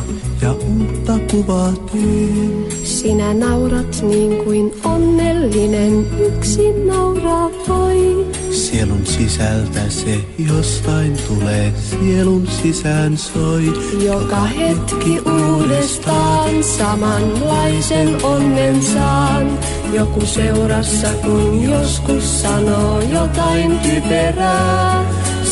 ja 0.43 0.53
uutta 0.53 1.19
kuvaa 1.31 1.73
teen. 1.93 2.67
Sinä 2.85 3.35
naurat 3.35 4.03
niin 4.03 4.45
kuin 4.45 4.75
onnellinen 4.85 6.07
yksin 6.21 6.87
nauraa 6.87 7.51
voi. 7.69 8.27
Sielun 8.51 9.07
sisältä 9.07 9.81
se 9.89 10.19
jostain 10.39 11.17
tulee, 11.29 11.73
sielun 11.91 12.47
sisään 12.47 13.19
soi. 13.19 13.73
Joka 14.05 14.41
hetki 14.41 15.21
uudestaan 15.21 16.65
samanlaisen 16.65 18.25
onnen 18.25 18.83
saan. 18.83 19.59
Joku 19.93 20.27
seurassa 20.27 21.09
kun 21.23 21.63
joskus 21.63 22.43
sanoo 22.43 23.01
jotain 23.01 23.79
typerää. 23.79 25.05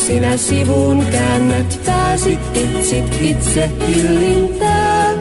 Sinä 0.07 0.37
sivuun 0.37 1.05
käännät 1.11 1.79
pääsit 1.85 2.39
itsit 2.53 3.21
itse 3.21 3.69
hillintää. 3.87 5.13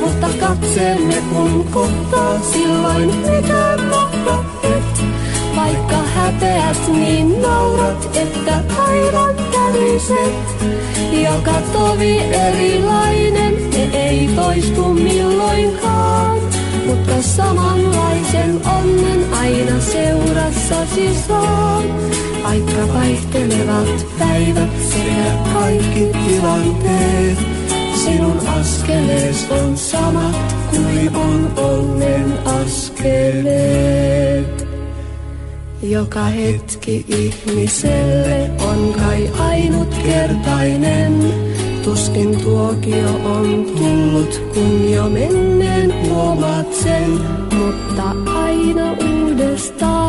Mutta 0.00 0.26
katseemme 0.40 1.14
kun 1.32 1.64
kohtaa 1.70 2.40
silloin 2.52 3.14
mitään 3.16 3.84
mahda 3.84 4.44
et. 4.62 5.04
Vaikka 5.56 5.96
häpeät 5.96 6.76
niin 6.88 7.42
naurat, 7.42 8.16
että 8.16 8.60
aivan 8.78 9.34
täriset. 9.52 10.34
Joka 11.24 11.54
tovi 11.72 12.18
erilainen, 12.18 13.70
ne 13.70 13.90
ei 13.92 14.28
toistu 14.36 14.94
milloinkaan. 14.94 16.38
Mutta 16.86 17.22
samanlaisen 17.22 18.60
onnen 18.78 19.34
aina 19.34 19.80
seurassasi 19.80 21.14
saan. 21.28 21.84
Aika 22.44 22.88
vaihtelevat 22.94 24.06
päivät 24.18 24.70
sekä 24.88 25.38
kaikki 25.52 26.06
tilanteet. 26.28 27.38
Sinun 28.04 28.48
askelees 28.48 29.46
on 29.50 29.76
samat 29.76 30.54
kuin 30.70 31.16
on 31.16 31.52
onnen 31.56 32.38
askeleet. 32.44 34.20
Joka 35.82 36.24
hetki 36.24 37.04
ihmiselle 37.08 38.50
on 38.60 38.94
kai 38.98 39.30
ainutkertainen. 39.38 41.32
Tuskin 41.84 42.38
tuokio 42.40 43.08
on 43.24 43.66
tullut, 43.78 44.42
kun 44.54 44.90
jo 44.90 45.08
menneen 45.08 46.08
huomaat 46.08 46.74
sen. 46.74 47.10
Mutta 47.58 48.14
aina 48.40 48.92
uudestaan, 48.92 49.99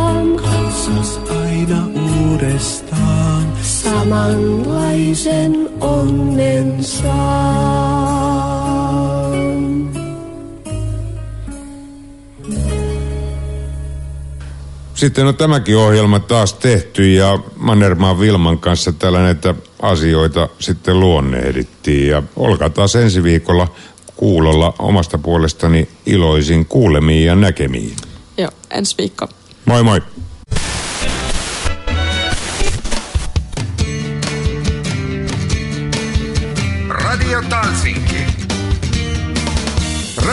Katsas 0.96 1.22
aina 1.30 1.86
uudestaan. 1.86 3.54
samanlaisen 3.62 5.70
onnen 5.80 6.84
saan. 6.84 8.32
Sitten 14.94 15.28
on 15.28 15.36
tämäkin 15.36 15.78
ohjelma 15.78 16.20
taas 16.20 16.54
tehty 16.54 17.14
ja 17.14 17.40
Mannermaan 17.56 18.20
Vilman 18.20 18.60
kanssa 18.60 18.92
täällä 18.92 19.20
näitä 19.20 19.56
asioita 19.82 20.50
sitten 20.60 21.00
luonnehdittiin. 21.00 22.08
Ja 22.08 22.24
olkaa 22.36 22.70
taas 22.70 22.96
ensi 22.96 23.24
viikolla 23.24 23.68
kuulolla 24.16 24.74
omasta 24.80 25.18
puolestani 25.18 25.90
iloisin 26.06 26.66
kuulemiin 26.66 27.26
ja 27.26 27.36
näkemiin. 27.36 27.96
Joo, 28.38 28.52
ensi 28.72 28.96
viikko. 28.98 29.28
Moi 29.66 29.84
moi! 29.84 30.02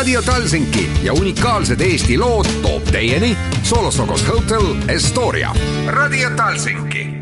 Radio 0.09 0.23
Talsinki 0.23 0.91
ja 1.03 1.13
unikaalsed 1.13 1.81
Eesti 1.81 2.19
lood 2.19 2.47
toob 2.63 2.83
teieni 2.93 3.37
Solosokos 3.63 4.29
Hotel 4.29 4.65
Estoria. 4.89 5.55
Radio 5.87 6.31
Talsinki 6.37 7.18